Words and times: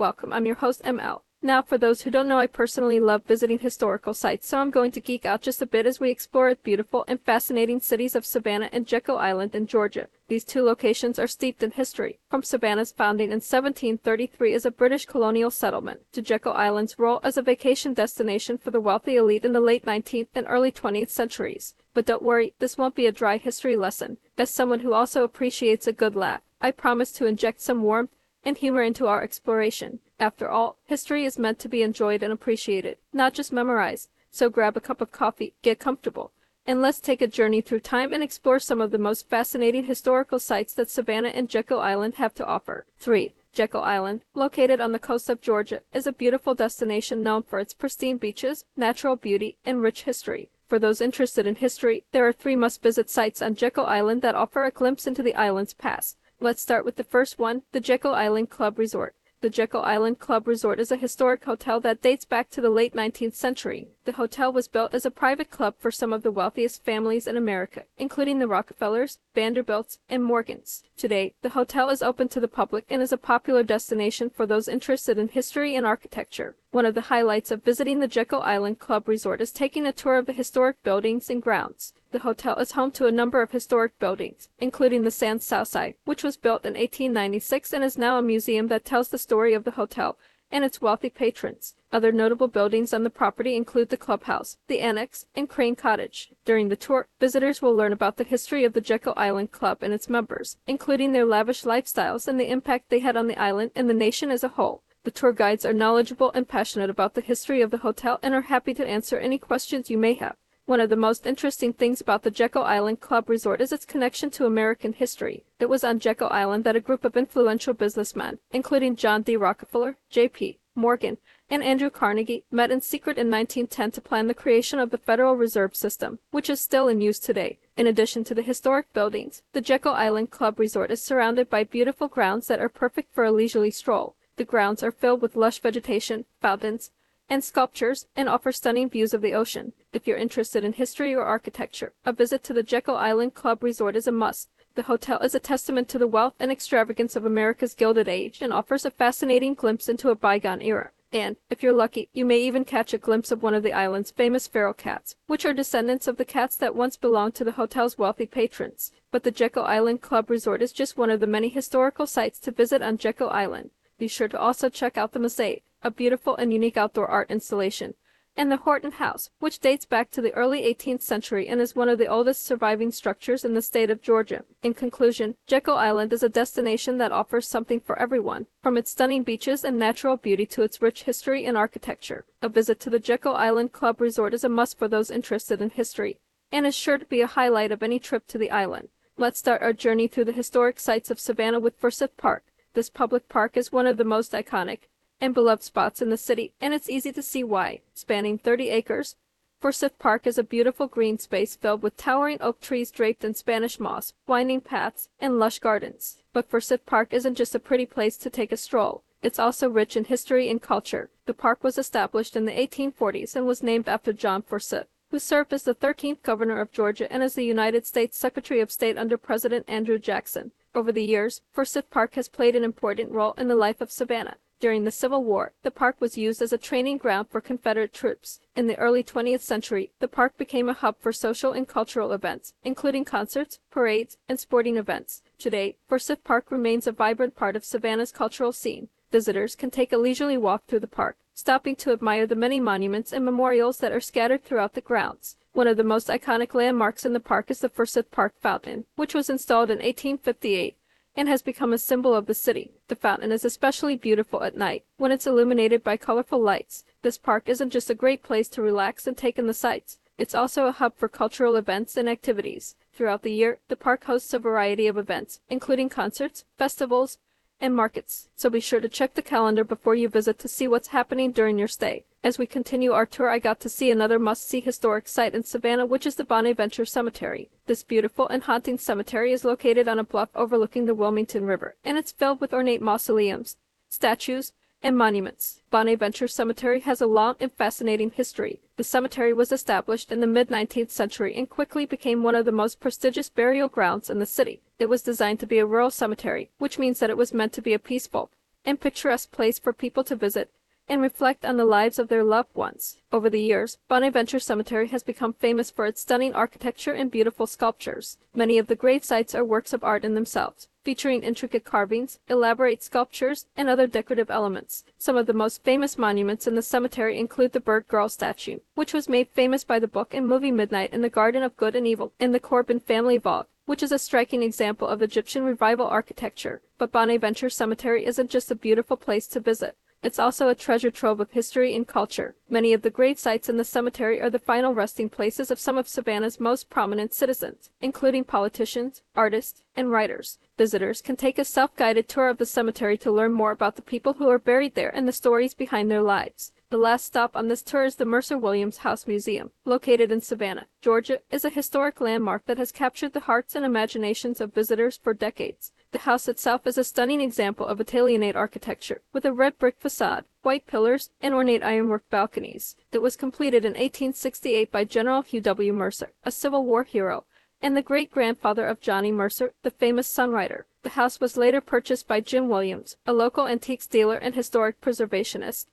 Welcome, 0.00 0.32
I'm 0.32 0.46
your 0.46 0.54
host 0.54 0.82
ML. 0.82 1.20
Now, 1.42 1.60
for 1.60 1.76
those 1.76 2.00
who 2.00 2.10
don't 2.10 2.26
know, 2.26 2.38
I 2.38 2.46
personally 2.46 2.98
love 2.98 3.22
visiting 3.26 3.58
historical 3.58 4.14
sites, 4.14 4.48
so 4.48 4.56
I'm 4.56 4.70
going 4.70 4.92
to 4.92 5.00
geek 5.00 5.26
out 5.26 5.42
just 5.42 5.60
a 5.60 5.66
bit 5.66 5.84
as 5.84 6.00
we 6.00 6.10
explore 6.10 6.48
the 6.48 6.60
beautiful 6.62 7.04
and 7.06 7.20
fascinating 7.20 7.80
cities 7.80 8.14
of 8.14 8.24
Savannah 8.24 8.70
and 8.72 8.86
Jekyll 8.86 9.18
Island 9.18 9.54
in 9.54 9.66
Georgia. 9.66 10.08
These 10.28 10.44
two 10.44 10.62
locations 10.62 11.18
are 11.18 11.26
steeped 11.26 11.62
in 11.62 11.72
history, 11.72 12.18
from 12.30 12.42
Savannah's 12.42 12.92
founding 12.92 13.26
in 13.26 13.42
1733 13.42 14.54
as 14.54 14.64
a 14.64 14.70
British 14.70 15.04
colonial 15.04 15.50
settlement 15.50 16.00
to 16.12 16.22
Jekyll 16.22 16.54
Island's 16.54 16.98
role 16.98 17.20
as 17.22 17.36
a 17.36 17.42
vacation 17.42 17.92
destination 17.92 18.56
for 18.56 18.70
the 18.70 18.80
wealthy 18.80 19.16
elite 19.16 19.44
in 19.44 19.52
the 19.52 19.60
late 19.60 19.84
19th 19.84 20.28
and 20.34 20.46
early 20.48 20.72
20th 20.72 21.10
centuries. 21.10 21.74
But 21.92 22.06
don't 22.06 22.22
worry, 22.22 22.54
this 22.58 22.78
won't 22.78 22.94
be 22.94 23.04
a 23.04 23.12
dry 23.12 23.36
history 23.36 23.76
lesson. 23.76 24.16
As 24.38 24.48
someone 24.48 24.80
who 24.80 24.94
also 24.94 25.24
appreciates 25.24 25.86
a 25.86 25.92
good 25.92 26.16
laugh, 26.16 26.40
I 26.58 26.70
promise 26.70 27.12
to 27.12 27.26
inject 27.26 27.60
some 27.60 27.82
warmth 27.82 28.12
and 28.44 28.56
humor 28.56 28.82
into 28.82 29.06
our 29.06 29.22
exploration. 29.22 30.00
After 30.18 30.48
all, 30.48 30.76
history 30.84 31.24
is 31.24 31.38
meant 31.38 31.58
to 31.60 31.68
be 31.68 31.82
enjoyed 31.82 32.22
and 32.22 32.32
appreciated, 32.32 32.98
not 33.12 33.34
just 33.34 33.52
memorized. 33.52 34.08
So 34.30 34.48
grab 34.48 34.76
a 34.76 34.80
cup 34.80 35.00
of 35.00 35.10
coffee, 35.10 35.54
get 35.62 35.78
comfortable, 35.78 36.32
and 36.66 36.80
let's 36.80 37.00
take 37.00 37.20
a 37.20 37.26
journey 37.26 37.60
through 37.60 37.80
time 37.80 38.12
and 38.12 38.22
explore 38.22 38.58
some 38.58 38.80
of 38.80 38.90
the 38.90 38.98
most 38.98 39.28
fascinating 39.28 39.84
historical 39.84 40.38
sites 40.38 40.72
that 40.74 40.90
Savannah 40.90 41.30
and 41.30 41.48
Jekyll 41.48 41.80
Island 41.80 42.14
have 42.14 42.34
to 42.34 42.46
offer. 42.46 42.86
3. 42.98 43.34
Jekyll 43.52 43.80
Island, 43.80 44.20
located 44.34 44.80
on 44.80 44.92
the 44.92 45.00
coast 45.00 45.28
of 45.28 45.40
Georgia, 45.40 45.80
is 45.92 46.06
a 46.06 46.12
beautiful 46.12 46.54
destination 46.54 47.22
known 47.22 47.42
for 47.42 47.58
its 47.58 47.74
pristine 47.74 48.18
beaches, 48.18 48.64
natural 48.76 49.16
beauty, 49.16 49.56
and 49.64 49.82
rich 49.82 50.04
history. 50.04 50.50
For 50.68 50.78
those 50.78 51.00
interested 51.00 51.48
in 51.48 51.56
history, 51.56 52.04
there 52.12 52.28
are 52.28 52.32
three 52.32 52.54
must-visit 52.54 53.10
sites 53.10 53.42
on 53.42 53.56
Jekyll 53.56 53.86
Island 53.86 54.22
that 54.22 54.36
offer 54.36 54.64
a 54.64 54.70
glimpse 54.70 55.08
into 55.08 55.24
the 55.24 55.34
island's 55.34 55.74
past. 55.74 56.16
Let's 56.42 56.62
start 56.62 56.86
with 56.86 56.96
the 56.96 57.04
first 57.04 57.38
one, 57.38 57.64
the 57.72 57.80
Jekyll 57.80 58.14
Island 58.14 58.48
Club 58.48 58.78
Resort. 58.78 59.14
The 59.42 59.50
Jekyll 59.50 59.82
Island 59.82 60.20
Club 60.20 60.48
Resort 60.48 60.80
is 60.80 60.90
a 60.90 60.96
historic 60.96 61.44
hotel 61.44 61.80
that 61.80 62.00
dates 62.00 62.24
back 62.24 62.48
to 62.50 62.62
the 62.62 62.70
late 62.70 62.94
19th 62.94 63.34
century. 63.34 63.88
The 64.06 64.12
hotel 64.12 64.50
was 64.50 64.66
built 64.66 64.94
as 64.94 65.04
a 65.04 65.10
private 65.10 65.50
club 65.50 65.74
for 65.78 65.90
some 65.90 66.14
of 66.14 66.22
the 66.22 66.30
wealthiest 66.30 66.82
families 66.82 67.26
in 67.26 67.36
America, 67.36 67.84
including 67.98 68.38
the 68.38 68.48
Rockefellers, 68.48 69.18
Vanderbilts, 69.34 69.98
and 70.08 70.24
Morgans. 70.24 70.82
Today, 70.96 71.34
the 71.42 71.50
hotel 71.50 71.90
is 71.90 72.02
open 72.02 72.26
to 72.28 72.40
the 72.40 72.48
public 72.48 72.86
and 72.88 73.02
is 73.02 73.12
a 73.12 73.18
popular 73.18 73.62
destination 73.62 74.30
for 74.30 74.46
those 74.46 74.66
interested 74.66 75.18
in 75.18 75.28
history 75.28 75.74
and 75.74 75.84
architecture. 75.84 76.56
One 76.72 76.86
of 76.86 76.94
the 76.94 77.00
highlights 77.00 77.50
of 77.50 77.64
visiting 77.64 77.98
the 77.98 78.06
Jekyll 78.06 78.42
Island 78.42 78.78
Club 78.78 79.08
Resort 79.08 79.40
is 79.40 79.50
taking 79.50 79.86
a 79.86 79.92
tour 79.92 80.18
of 80.18 80.26
the 80.26 80.32
historic 80.32 80.80
buildings 80.84 81.28
and 81.28 81.42
grounds. 81.42 81.94
The 82.12 82.20
hotel 82.20 82.56
is 82.58 82.72
home 82.72 82.92
to 82.92 83.06
a 83.06 83.12
number 83.12 83.42
of 83.42 83.50
historic 83.50 83.98
buildings, 83.98 84.48
including 84.60 85.02
the 85.02 85.10
Sans 85.10 85.44
Souci, 85.44 85.96
which 86.04 86.22
was 86.22 86.36
built 86.36 86.64
in 86.64 86.74
1896 86.74 87.72
and 87.72 87.82
is 87.82 87.98
now 87.98 88.18
a 88.18 88.22
museum 88.22 88.68
that 88.68 88.84
tells 88.84 89.08
the 89.08 89.18
story 89.18 89.52
of 89.52 89.64
the 89.64 89.72
hotel 89.72 90.16
and 90.52 90.64
its 90.64 90.80
wealthy 90.80 91.10
patrons. 91.10 91.74
Other 91.92 92.12
notable 92.12 92.46
buildings 92.46 92.94
on 92.94 93.02
the 93.02 93.10
property 93.10 93.56
include 93.56 93.88
the 93.88 93.96
clubhouse, 93.96 94.56
the 94.68 94.78
annex, 94.78 95.26
and 95.34 95.48
Crane 95.48 95.74
Cottage. 95.74 96.32
During 96.44 96.68
the 96.68 96.76
tour, 96.76 97.08
visitors 97.18 97.60
will 97.60 97.74
learn 97.74 97.92
about 97.92 98.16
the 98.16 98.22
history 98.22 98.64
of 98.64 98.74
the 98.74 98.80
Jekyll 98.80 99.14
Island 99.16 99.50
Club 99.50 99.78
and 99.80 99.92
its 99.92 100.08
members, 100.08 100.56
including 100.68 101.10
their 101.10 101.24
lavish 101.24 101.64
lifestyles 101.64 102.28
and 102.28 102.38
the 102.38 102.48
impact 102.48 102.90
they 102.90 103.00
had 103.00 103.16
on 103.16 103.26
the 103.26 103.40
island 103.40 103.72
and 103.74 103.90
the 103.90 103.94
nation 103.94 104.30
as 104.30 104.44
a 104.44 104.48
whole. 104.50 104.84
The 105.02 105.10
tour 105.10 105.32
guides 105.32 105.64
are 105.64 105.72
knowledgeable 105.72 106.30
and 106.34 106.46
passionate 106.46 106.90
about 106.90 107.14
the 107.14 107.22
history 107.22 107.62
of 107.62 107.70
the 107.70 107.78
hotel 107.78 108.18
and 108.22 108.34
are 108.34 108.42
happy 108.42 108.74
to 108.74 108.86
answer 108.86 109.18
any 109.18 109.38
questions 109.38 109.88
you 109.88 109.96
may 109.96 110.12
have. 110.14 110.36
One 110.66 110.78
of 110.78 110.90
the 110.90 110.94
most 110.94 111.26
interesting 111.26 111.72
things 111.72 112.02
about 112.02 112.22
the 112.22 112.30
Jekyll 112.30 112.64
Island 112.64 113.00
Club 113.00 113.30
Resort 113.30 113.62
is 113.62 113.72
its 113.72 113.86
connection 113.86 114.28
to 114.32 114.44
American 114.44 114.92
history. 114.92 115.42
It 115.58 115.70
was 115.70 115.84
on 115.84 116.00
Jekyll 116.00 116.28
Island 116.30 116.64
that 116.64 116.76
a 116.76 116.80
group 116.80 117.06
of 117.06 117.16
influential 117.16 117.72
businessmen, 117.72 118.40
including 118.52 118.94
John 118.94 119.22
D. 119.22 119.38
Rockefeller, 119.38 119.96
J.P. 120.10 120.58
Morgan, 120.74 121.16
and 121.48 121.64
Andrew 121.64 121.88
Carnegie, 121.88 122.44
met 122.50 122.70
in 122.70 122.82
secret 122.82 123.16
in 123.16 123.30
1910 123.30 123.92
to 123.92 124.00
plan 124.02 124.26
the 124.28 124.34
creation 124.34 124.78
of 124.78 124.90
the 124.90 124.98
Federal 124.98 125.34
Reserve 125.34 125.74
System, 125.74 126.18
which 126.30 126.50
is 126.50 126.60
still 126.60 126.88
in 126.88 127.00
use 127.00 127.18
today. 127.18 127.58
In 127.76 127.86
addition 127.86 128.22
to 128.24 128.34
the 128.34 128.42
historic 128.42 128.92
buildings, 128.92 129.42
the 129.54 129.62
Jekyll 129.62 129.94
Island 129.94 130.30
Club 130.30 130.60
Resort 130.60 130.90
is 130.90 131.02
surrounded 131.02 131.48
by 131.48 131.64
beautiful 131.64 132.06
grounds 132.06 132.48
that 132.48 132.60
are 132.60 132.68
perfect 132.68 133.14
for 133.14 133.24
a 133.24 133.32
leisurely 133.32 133.70
stroll. 133.70 134.14
The 134.40 134.46
grounds 134.46 134.82
are 134.82 134.90
filled 134.90 135.20
with 135.20 135.36
lush 135.36 135.60
vegetation, 135.60 136.24
fountains, 136.40 136.92
and 137.28 137.44
sculptures, 137.44 138.06
and 138.16 138.26
offer 138.26 138.52
stunning 138.52 138.88
views 138.88 139.12
of 139.12 139.20
the 139.20 139.34
ocean. 139.34 139.74
If 139.92 140.06
you're 140.06 140.16
interested 140.16 140.64
in 140.64 140.72
history 140.72 141.14
or 141.14 141.24
architecture, 141.24 141.92
a 142.06 142.14
visit 142.14 142.42
to 142.44 142.54
the 142.54 142.62
Jekyll 142.62 142.96
Island 142.96 143.34
Club 143.34 143.62
Resort 143.62 143.96
is 143.96 144.06
a 144.06 144.12
must. 144.12 144.48
The 144.76 144.84
hotel 144.84 145.18
is 145.18 145.34
a 145.34 145.40
testament 145.40 145.90
to 145.90 145.98
the 145.98 146.06
wealth 146.06 146.36
and 146.40 146.50
extravagance 146.50 147.16
of 147.16 147.26
America's 147.26 147.74
Gilded 147.74 148.08
Age 148.08 148.40
and 148.40 148.50
offers 148.50 148.86
a 148.86 148.90
fascinating 148.90 149.52
glimpse 149.52 149.90
into 149.90 150.08
a 150.08 150.14
bygone 150.14 150.62
era. 150.62 150.92
And, 151.12 151.36
if 151.50 151.62
you're 151.62 151.74
lucky, 151.74 152.08
you 152.14 152.24
may 152.24 152.40
even 152.40 152.64
catch 152.64 152.94
a 152.94 152.98
glimpse 152.98 153.30
of 153.30 153.42
one 153.42 153.52
of 153.52 153.62
the 153.62 153.74
island's 153.74 154.10
famous 154.10 154.46
feral 154.46 154.72
cats, 154.72 155.16
which 155.26 155.44
are 155.44 155.52
descendants 155.52 156.08
of 156.08 156.16
the 156.16 156.24
cats 156.24 156.56
that 156.56 156.74
once 156.74 156.96
belonged 156.96 157.34
to 157.34 157.44
the 157.44 157.52
hotel's 157.60 157.98
wealthy 157.98 158.24
patrons. 158.24 158.90
But 159.10 159.22
the 159.22 159.30
Jekyll 159.30 159.64
Island 159.64 160.00
Club 160.00 160.30
Resort 160.30 160.62
is 160.62 160.72
just 160.72 160.96
one 160.96 161.10
of 161.10 161.20
the 161.20 161.26
many 161.26 161.50
historical 161.50 162.06
sites 162.06 162.38
to 162.38 162.50
visit 162.50 162.80
on 162.80 162.96
Jekyll 162.96 163.28
Island. 163.28 163.68
Be 164.00 164.08
sure 164.08 164.28
to 164.28 164.40
also 164.40 164.70
check 164.70 164.96
out 164.96 165.12
the 165.12 165.18
Mosaic, 165.18 165.62
a 165.82 165.90
beautiful 165.90 166.34
and 166.34 166.54
unique 166.54 166.78
outdoor 166.78 167.06
art 167.06 167.30
installation, 167.30 167.92
and 168.34 168.50
the 168.50 168.56
Horton 168.56 168.92
House, 168.92 169.28
which 169.40 169.58
dates 169.58 169.84
back 169.84 170.10
to 170.12 170.22
the 170.22 170.32
early 170.32 170.62
18th 170.62 171.02
century 171.02 171.46
and 171.46 171.60
is 171.60 171.76
one 171.76 171.90
of 171.90 171.98
the 171.98 172.06
oldest 172.06 172.42
surviving 172.42 172.92
structures 172.92 173.44
in 173.44 173.52
the 173.52 173.60
state 173.60 173.90
of 173.90 174.00
Georgia. 174.00 174.44
In 174.62 174.72
conclusion, 174.72 175.36
Jekyll 175.46 175.76
Island 175.76 176.14
is 176.14 176.22
a 176.22 176.30
destination 176.30 176.96
that 176.96 177.12
offers 177.12 177.46
something 177.46 177.78
for 177.78 177.98
everyone, 177.98 178.46
from 178.62 178.78
its 178.78 178.90
stunning 178.90 179.22
beaches 179.22 179.64
and 179.64 179.78
natural 179.78 180.16
beauty 180.16 180.46
to 180.46 180.62
its 180.62 180.80
rich 180.80 181.02
history 181.02 181.44
and 181.44 181.58
architecture. 181.58 182.24
A 182.40 182.48
visit 182.48 182.80
to 182.80 182.88
the 182.88 183.00
Jekyll 183.00 183.34
Island 183.34 183.72
Club 183.72 184.00
Resort 184.00 184.32
is 184.32 184.44
a 184.44 184.48
must 184.48 184.78
for 184.78 184.88
those 184.88 185.10
interested 185.10 185.60
in 185.60 185.68
history, 185.68 186.20
and 186.50 186.66
is 186.66 186.74
sure 186.74 186.96
to 186.96 187.04
be 187.04 187.20
a 187.20 187.26
highlight 187.26 187.70
of 187.70 187.82
any 187.82 187.98
trip 187.98 188.26
to 188.28 188.38
the 188.38 188.50
island. 188.50 188.88
Let's 189.18 189.38
start 189.38 189.60
our 189.60 189.74
journey 189.74 190.08
through 190.08 190.24
the 190.24 190.32
historic 190.32 190.80
sites 190.80 191.10
of 191.10 191.20
Savannah 191.20 191.60
with 191.60 191.76
Forsyth 191.76 192.16
Park. 192.16 192.44
This 192.72 192.88
public 192.88 193.28
park 193.28 193.56
is 193.56 193.72
one 193.72 193.88
of 193.88 193.96
the 193.96 194.04
most 194.04 194.32
iconic 194.32 194.88
and 195.20 195.34
beloved 195.34 195.62
spots 195.64 196.00
in 196.00 196.08
the 196.08 196.16
city, 196.16 196.52
and 196.60 196.72
it's 196.72 196.88
easy 196.88 197.10
to 197.12 197.22
see 197.22 197.42
why. 197.42 197.80
Spanning 197.94 198.38
30 198.38 198.70
acres, 198.70 199.16
Forsyth 199.60 199.98
Park 199.98 200.26
is 200.26 200.38
a 200.38 200.44
beautiful 200.44 200.86
green 200.86 201.18
space 201.18 201.56
filled 201.56 201.82
with 201.82 201.96
towering 201.96 202.38
oak 202.40 202.60
trees 202.60 202.90
draped 202.90 203.24
in 203.24 203.34
Spanish 203.34 203.80
moss, 203.80 204.14
winding 204.26 204.60
paths, 204.60 205.08
and 205.18 205.38
lush 205.38 205.58
gardens. 205.58 206.22
But 206.32 206.48
Forsyth 206.48 206.86
Park 206.86 207.12
isn't 207.12 207.34
just 207.34 207.54
a 207.54 207.58
pretty 207.58 207.86
place 207.86 208.16
to 208.18 208.30
take 208.30 208.52
a 208.52 208.56
stroll. 208.56 209.02
It's 209.20 209.38
also 209.38 209.68
rich 209.68 209.96
in 209.96 210.04
history 210.04 210.48
and 210.48 210.62
culture. 210.62 211.10
The 211.26 211.34
park 211.34 211.62
was 211.62 211.76
established 211.76 212.36
in 212.36 212.46
the 212.46 212.52
1840s 212.52 213.36
and 213.36 213.46
was 213.46 213.62
named 213.62 213.88
after 213.88 214.12
John 214.14 214.42
Forsyth, 214.42 214.86
who 215.10 215.18
served 215.18 215.52
as 215.52 215.64
the 215.64 215.74
13th 215.74 216.22
governor 216.22 216.60
of 216.60 216.72
Georgia 216.72 217.12
and 217.12 217.22
as 217.22 217.34
the 217.34 217.44
United 217.44 217.84
States 217.84 218.16
Secretary 218.16 218.60
of 218.60 218.72
State 218.72 218.96
under 218.96 219.18
President 219.18 219.66
Andrew 219.68 219.98
Jackson. 219.98 220.52
Over 220.72 220.92
the 220.92 221.04
years, 221.04 221.42
Forsyth 221.50 221.90
Park 221.90 222.14
has 222.14 222.28
played 222.28 222.54
an 222.54 222.62
important 222.62 223.10
role 223.10 223.32
in 223.32 223.48
the 223.48 223.56
life 223.56 223.80
of 223.80 223.90
Savannah. 223.90 224.36
During 224.60 224.84
the 224.84 224.92
Civil 224.92 225.24
War, 225.24 225.52
the 225.62 225.70
park 225.70 225.96
was 226.00 226.16
used 226.16 226.40
as 226.40 226.52
a 226.52 226.58
training 226.58 226.98
ground 226.98 227.28
for 227.28 227.40
Confederate 227.40 227.92
troops. 227.92 228.40
In 228.54 228.68
the 228.68 228.76
early 228.76 229.02
20th 229.02 229.40
century, 229.40 229.90
the 229.98 230.06
park 230.06 230.36
became 230.36 230.68
a 230.68 230.74
hub 230.74 230.96
for 231.00 231.12
social 231.12 231.52
and 231.52 231.66
cultural 231.66 232.12
events, 232.12 232.52
including 232.62 233.04
concerts, 233.04 233.58
parades, 233.70 234.16
and 234.28 234.38
sporting 234.38 234.76
events. 234.76 235.22
Today, 235.38 235.76
Forsyth 235.88 236.22
Park 236.22 236.52
remains 236.52 236.86
a 236.86 236.92
vibrant 236.92 237.34
part 237.34 237.56
of 237.56 237.64
Savannah's 237.64 238.12
cultural 238.12 238.52
scene. 238.52 238.90
Visitors 239.10 239.56
can 239.56 239.70
take 239.70 239.92
a 239.92 239.98
leisurely 239.98 240.36
walk 240.36 240.66
through 240.66 240.80
the 240.80 240.86
park, 240.86 241.16
stopping 241.34 241.74
to 241.76 241.90
admire 241.90 242.28
the 242.28 242.36
many 242.36 242.60
monuments 242.60 243.12
and 243.12 243.24
memorials 243.24 243.78
that 243.78 243.92
are 243.92 244.00
scattered 244.00 244.44
throughout 244.44 244.74
the 244.74 244.80
grounds. 244.80 245.36
One 245.52 245.66
of 245.66 245.76
the 245.76 245.84
most 245.84 246.08
iconic 246.08 246.54
landmarks 246.54 247.04
in 247.04 247.12
the 247.12 247.20
park 247.20 247.50
is 247.50 247.58
the 247.58 247.68
Forsyth 247.68 248.10
Park 248.10 248.34
Fountain, 248.40 248.86
which 248.94 249.14
was 249.14 249.28
installed 249.28 249.68
in 249.68 249.78
1858 249.78 250.76
and 251.16 251.28
has 251.28 251.42
become 251.42 251.72
a 251.72 251.78
symbol 251.78 252.14
of 252.14 252.26
the 252.26 252.34
city. 252.34 252.70
The 252.86 252.94
fountain 252.94 253.32
is 253.32 253.44
especially 253.44 253.96
beautiful 253.96 254.44
at 254.44 254.56
night 254.56 254.84
when 254.96 255.10
it's 255.10 255.26
illuminated 255.26 255.82
by 255.82 255.96
colorful 255.96 256.40
lights. 256.40 256.84
This 257.02 257.18
park 257.18 257.48
isn't 257.48 257.70
just 257.70 257.90
a 257.90 257.96
great 257.96 258.22
place 258.22 258.48
to 258.50 258.62
relax 258.62 259.08
and 259.08 259.16
take 259.16 259.38
in 259.38 259.48
the 259.48 259.54
sights. 259.54 259.98
It's 260.18 260.36
also 260.36 260.66
a 260.66 260.72
hub 260.72 260.96
for 260.96 261.08
cultural 261.08 261.56
events 261.56 261.96
and 261.96 262.08
activities. 262.08 262.76
Throughout 262.92 263.22
the 263.22 263.32
year, 263.32 263.58
the 263.68 263.76
park 263.76 264.04
hosts 264.04 264.32
a 264.32 264.38
variety 264.38 264.86
of 264.86 264.96
events, 264.96 265.40
including 265.48 265.88
concerts, 265.88 266.44
festivals, 266.58 267.18
and 267.60 267.74
markets, 267.74 268.28
so 268.36 268.48
be 268.48 268.60
sure 268.60 268.80
to 268.80 268.88
check 268.88 269.14
the 269.14 269.22
calendar 269.22 269.64
before 269.64 269.94
you 269.94 270.08
visit 270.08 270.38
to 270.38 270.48
see 270.48 270.68
what's 270.68 270.88
happening 270.88 271.32
during 271.32 271.58
your 271.58 271.68
stay. 271.68 272.04
As 272.22 272.38
we 272.38 272.44
continue 272.44 272.92
our 272.92 273.06
tour, 273.06 273.30
I 273.30 273.38
got 273.38 273.60
to 273.60 273.70
see 273.70 273.90
another 273.90 274.18
must-see 274.18 274.60
historic 274.60 275.08
site 275.08 275.34
in 275.34 275.42
Savannah, 275.42 275.86
which 275.86 276.04
is 276.04 276.16
the 276.16 276.24
Bonaventure 276.24 276.84
Cemetery. 276.84 277.48
This 277.64 277.82
beautiful 277.82 278.28
and 278.28 278.42
haunting 278.42 278.76
cemetery 278.76 279.32
is 279.32 279.42
located 279.42 279.88
on 279.88 279.98
a 279.98 280.04
bluff 280.04 280.28
overlooking 280.34 280.84
the 280.84 280.94
Wilmington 280.94 281.46
River, 281.46 281.76
and 281.82 281.96
it's 281.96 282.12
filled 282.12 282.42
with 282.42 282.52
ornate 282.52 282.82
mausoleums, 282.82 283.56
statues, 283.88 284.52
and 284.82 284.98
monuments. 284.98 285.62
Bonaventure 285.70 286.28
Cemetery 286.28 286.80
has 286.80 287.00
a 287.00 287.06
long 287.06 287.36
and 287.40 287.52
fascinating 287.52 288.10
history. 288.10 288.60
The 288.76 288.84
cemetery 288.84 289.32
was 289.32 289.50
established 289.50 290.12
in 290.12 290.20
the 290.20 290.26
mid-19th 290.26 290.90
century 290.90 291.34
and 291.34 291.48
quickly 291.48 291.86
became 291.86 292.22
one 292.22 292.34
of 292.34 292.44
the 292.44 292.52
most 292.52 292.80
prestigious 292.80 293.30
burial 293.30 293.68
grounds 293.68 294.10
in 294.10 294.18
the 294.18 294.26
city. 294.26 294.60
It 294.78 294.90
was 294.90 295.00
designed 295.00 295.40
to 295.40 295.46
be 295.46 295.58
a 295.58 295.64
rural 295.64 295.90
cemetery, 295.90 296.50
which 296.58 296.78
means 296.78 296.98
that 296.98 297.10
it 297.10 297.16
was 297.16 297.32
meant 297.32 297.54
to 297.54 297.62
be 297.62 297.72
a 297.72 297.78
peaceful 297.78 298.30
and 298.66 298.78
picturesque 298.78 299.32
place 299.32 299.58
for 299.58 299.72
people 299.72 300.04
to 300.04 300.14
visit 300.14 300.50
and 300.90 301.00
reflect 301.00 301.44
on 301.44 301.56
the 301.56 301.64
lives 301.64 302.00
of 302.00 302.08
their 302.08 302.24
loved 302.24 302.52
ones. 302.52 302.96
Over 303.12 303.30
the 303.30 303.40
years, 303.40 303.78
Bonaventure 303.86 304.40
Cemetery 304.40 304.88
has 304.88 305.04
become 305.04 305.32
famous 305.32 305.70
for 305.70 305.86
its 305.86 306.00
stunning 306.00 306.34
architecture 306.34 306.92
and 306.92 307.12
beautiful 307.12 307.46
sculptures. 307.46 308.18
Many 308.34 308.58
of 308.58 308.66
the 308.66 308.74
grave 308.74 309.04
sites 309.04 309.32
are 309.32 309.44
works 309.44 309.72
of 309.72 309.84
art 309.84 310.04
in 310.04 310.14
themselves, 310.14 310.66
featuring 310.82 311.22
intricate 311.22 311.64
carvings, 311.64 312.18
elaborate 312.28 312.82
sculptures, 312.82 313.46
and 313.56 313.68
other 313.68 313.86
decorative 313.86 314.32
elements. 314.32 314.82
Some 314.98 315.16
of 315.16 315.26
the 315.26 315.32
most 315.32 315.62
famous 315.62 315.96
monuments 315.96 316.48
in 316.48 316.56
the 316.56 316.62
cemetery 316.62 317.20
include 317.20 317.52
the 317.52 317.60
Bird 317.60 317.86
Girl 317.86 318.08
statue, 318.08 318.58
which 318.74 318.92
was 318.92 319.08
made 319.08 319.28
famous 319.28 319.62
by 319.62 319.78
the 319.78 319.86
book 319.86 320.12
and 320.12 320.26
movie 320.26 320.50
Midnight 320.50 320.92
in 320.92 321.02
the 321.02 321.08
Garden 321.08 321.44
of 321.44 321.56
Good 321.56 321.76
and 321.76 321.86
Evil, 321.86 322.12
and 322.18 322.34
the 322.34 322.40
Corbin 322.40 322.80
family 322.80 323.16
vault, 323.16 323.46
which 323.64 323.84
is 323.84 323.92
a 323.92 323.98
striking 323.98 324.42
example 324.42 324.88
of 324.88 325.02
Egyptian 325.02 325.44
revival 325.44 325.86
architecture. 325.86 326.62
But 326.78 326.90
Bonaventure 326.90 327.48
Cemetery 327.48 328.04
isn't 328.04 328.28
just 328.28 328.50
a 328.50 328.56
beautiful 328.56 328.96
place 328.96 329.28
to 329.28 329.38
visit. 329.38 329.76
It's 330.02 330.18
also 330.18 330.48
a 330.48 330.54
treasure 330.54 330.90
trove 330.90 331.20
of 331.20 331.32
history 331.32 331.76
and 331.76 331.86
culture. 331.86 332.34
Many 332.48 332.72
of 332.72 332.80
the 332.80 332.88
grave 332.88 333.18
sites 333.18 333.50
in 333.50 333.58
the 333.58 333.64
cemetery 333.64 334.18
are 334.18 334.30
the 334.30 334.38
final 334.38 334.72
resting 334.72 335.10
places 335.10 335.50
of 335.50 335.60
some 335.60 335.76
of 335.76 335.86
Savannah's 335.86 336.40
most 336.40 336.70
prominent 336.70 337.12
citizens, 337.12 337.68
including 337.82 338.24
politicians, 338.24 339.02
artists, 339.14 339.62
and 339.76 339.90
writers. 339.90 340.38
Visitors 340.56 341.02
can 341.02 341.16
take 341.16 341.38
a 341.38 341.44
self-guided 341.44 342.08
tour 342.08 342.30
of 342.30 342.38
the 342.38 342.46
cemetery 342.46 342.96
to 342.96 343.12
learn 343.12 343.32
more 343.32 343.50
about 343.50 343.76
the 343.76 343.82
people 343.82 344.14
who 344.14 344.30
are 344.30 344.38
buried 344.38 344.74
there 344.74 344.88
and 344.88 345.06
the 345.06 345.12
stories 345.12 345.52
behind 345.52 345.90
their 345.90 346.02
lives. 346.02 346.52
The 346.70 346.78
last 346.78 347.04
stop 347.04 347.36
on 347.36 347.48
this 347.48 347.62
tour 347.62 347.84
is 347.84 347.96
the 347.96 348.04
Mercer 348.04 348.38
Williams 348.38 348.78
House 348.78 349.06
Museum, 349.06 349.50
located 349.64 350.10
in 350.10 350.20
Savannah. 350.20 350.66
Georgia 350.80 351.18
is 351.30 351.44
a 351.44 351.50
historic 351.50 352.00
landmark 352.00 352.46
that 352.46 352.58
has 352.58 352.72
captured 352.72 353.12
the 353.12 353.20
hearts 353.20 353.54
and 353.54 353.66
imaginations 353.66 354.40
of 354.40 354.54
visitors 354.54 354.96
for 354.96 355.12
decades. 355.12 355.72
The 355.92 356.06
house 356.06 356.28
itself 356.28 356.68
is 356.68 356.78
a 356.78 356.84
stunning 356.84 357.20
example 357.20 357.66
of 357.66 357.80
Italianate 357.80 358.36
architecture, 358.36 359.02
with 359.12 359.24
a 359.24 359.32
red 359.32 359.58
brick 359.58 359.74
facade, 359.80 360.24
white 360.42 360.64
pillars, 360.66 361.10
and 361.20 361.34
ornate 361.34 361.64
ironwork 361.64 362.08
balconies. 362.08 362.76
that 362.92 363.00
was 363.00 363.16
completed 363.16 363.64
in 363.64 363.72
1868 363.72 364.70
by 364.70 364.84
General 364.84 365.22
Hugh 365.22 365.40
W. 365.40 365.72
Mercer, 365.72 366.12
a 366.24 366.30
Civil 366.30 366.64
War 366.64 366.84
hero, 366.84 367.24
and 367.60 367.76
the 367.76 367.82
great-grandfather 367.82 368.68
of 368.68 368.80
Johnny 368.80 369.10
Mercer, 369.10 369.52
the 369.62 369.70
famous 369.70 370.08
sunwriter. 370.08 370.62
The 370.84 370.90
house 370.90 371.18
was 371.18 371.36
later 371.36 371.60
purchased 371.60 372.06
by 372.06 372.20
Jim 372.20 372.48
Williams, 372.48 372.96
a 373.04 373.12
local 373.12 373.48
antiques 373.48 373.88
dealer 373.88 374.16
and 374.16 374.36
historic 374.36 374.80
preservationist, 374.80 375.66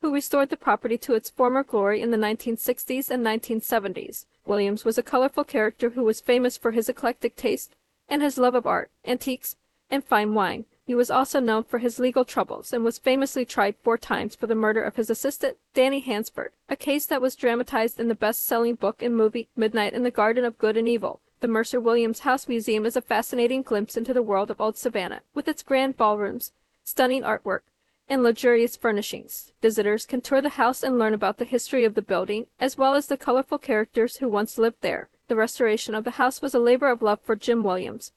who 0.00 0.14
restored 0.14 0.50
the 0.50 0.56
property 0.56 0.96
to 0.98 1.14
its 1.14 1.30
former 1.30 1.64
glory 1.64 2.00
in 2.00 2.12
the 2.12 2.16
1960s 2.16 3.10
and 3.10 3.26
1970s. 3.26 4.26
Williams 4.46 4.84
was 4.84 4.98
a 4.98 5.02
colorful 5.02 5.42
character 5.42 5.90
who 5.90 6.04
was 6.04 6.20
famous 6.20 6.56
for 6.56 6.70
his 6.70 6.88
eclectic 6.88 7.34
taste 7.34 7.74
and 8.08 8.22
his 8.22 8.38
love 8.38 8.54
of 8.54 8.66
art, 8.66 8.90
antiques, 9.04 9.56
and 9.90 10.04
fine 10.04 10.34
wine. 10.34 10.64
He 10.86 10.94
was 10.94 11.10
also 11.10 11.40
known 11.40 11.64
for 11.64 11.78
his 11.78 11.98
legal 11.98 12.24
troubles 12.24 12.72
and 12.72 12.84
was 12.84 12.98
famously 12.98 13.44
tried 13.44 13.76
four 13.82 13.96
times 13.96 14.34
for 14.34 14.46
the 14.46 14.54
murder 14.54 14.82
of 14.82 14.96
his 14.96 15.08
assistant, 15.08 15.56
Danny 15.72 16.00
Hansford, 16.00 16.52
a 16.68 16.76
case 16.76 17.06
that 17.06 17.22
was 17.22 17.36
dramatized 17.36 17.98
in 17.98 18.08
the 18.08 18.14
best-selling 18.14 18.74
book 18.74 19.02
and 19.02 19.16
movie 19.16 19.48
Midnight 19.56 19.94
in 19.94 20.02
the 20.02 20.10
Garden 20.10 20.44
of 20.44 20.58
Good 20.58 20.76
and 20.76 20.88
Evil. 20.88 21.20
The 21.40 21.48
Mercer 21.48 21.80
Williams 21.80 22.20
House 22.20 22.48
Museum 22.48 22.84
is 22.84 22.96
a 22.96 23.02
fascinating 23.02 23.62
glimpse 23.62 23.96
into 23.96 24.12
the 24.12 24.22
world 24.22 24.50
of 24.50 24.60
old 24.60 24.76
Savannah, 24.76 25.22
with 25.34 25.48
its 25.48 25.62
grand 25.62 25.96
ballrooms, 25.96 26.52
stunning 26.84 27.22
artwork, 27.22 27.60
and 28.08 28.22
luxurious 28.22 28.76
furnishings. 28.76 29.52
Visitors 29.62 30.04
can 30.04 30.20
tour 30.20 30.42
the 30.42 30.50
house 30.50 30.82
and 30.82 30.98
learn 30.98 31.14
about 31.14 31.38
the 31.38 31.44
history 31.46 31.84
of 31.84 31.94
the 31.94 32.02
building, 32.02 32.46
as 32.60 32.76
well 32.76 32.94
as 32.94 33.06
the 33.06 33.16
colorful 33.16 33.58
characters 33.58 34.18
who 34.18 34.28
once 34.28 34.58
lived 34.58 34.82
there. 34.82 35.08
The 35.28 35.36
restoration 35.36 35.94
of 35.94 36.04
the 36.04 36.12
house 36.12 36.42
was 36.42 36.54
a 36.54 36.58
labor 36.58 36.88
of 36.88 37.00
love 37.00 37.20
for 37.22 37.36
Jim 37.36 37.62
Williams, 37.62 38.12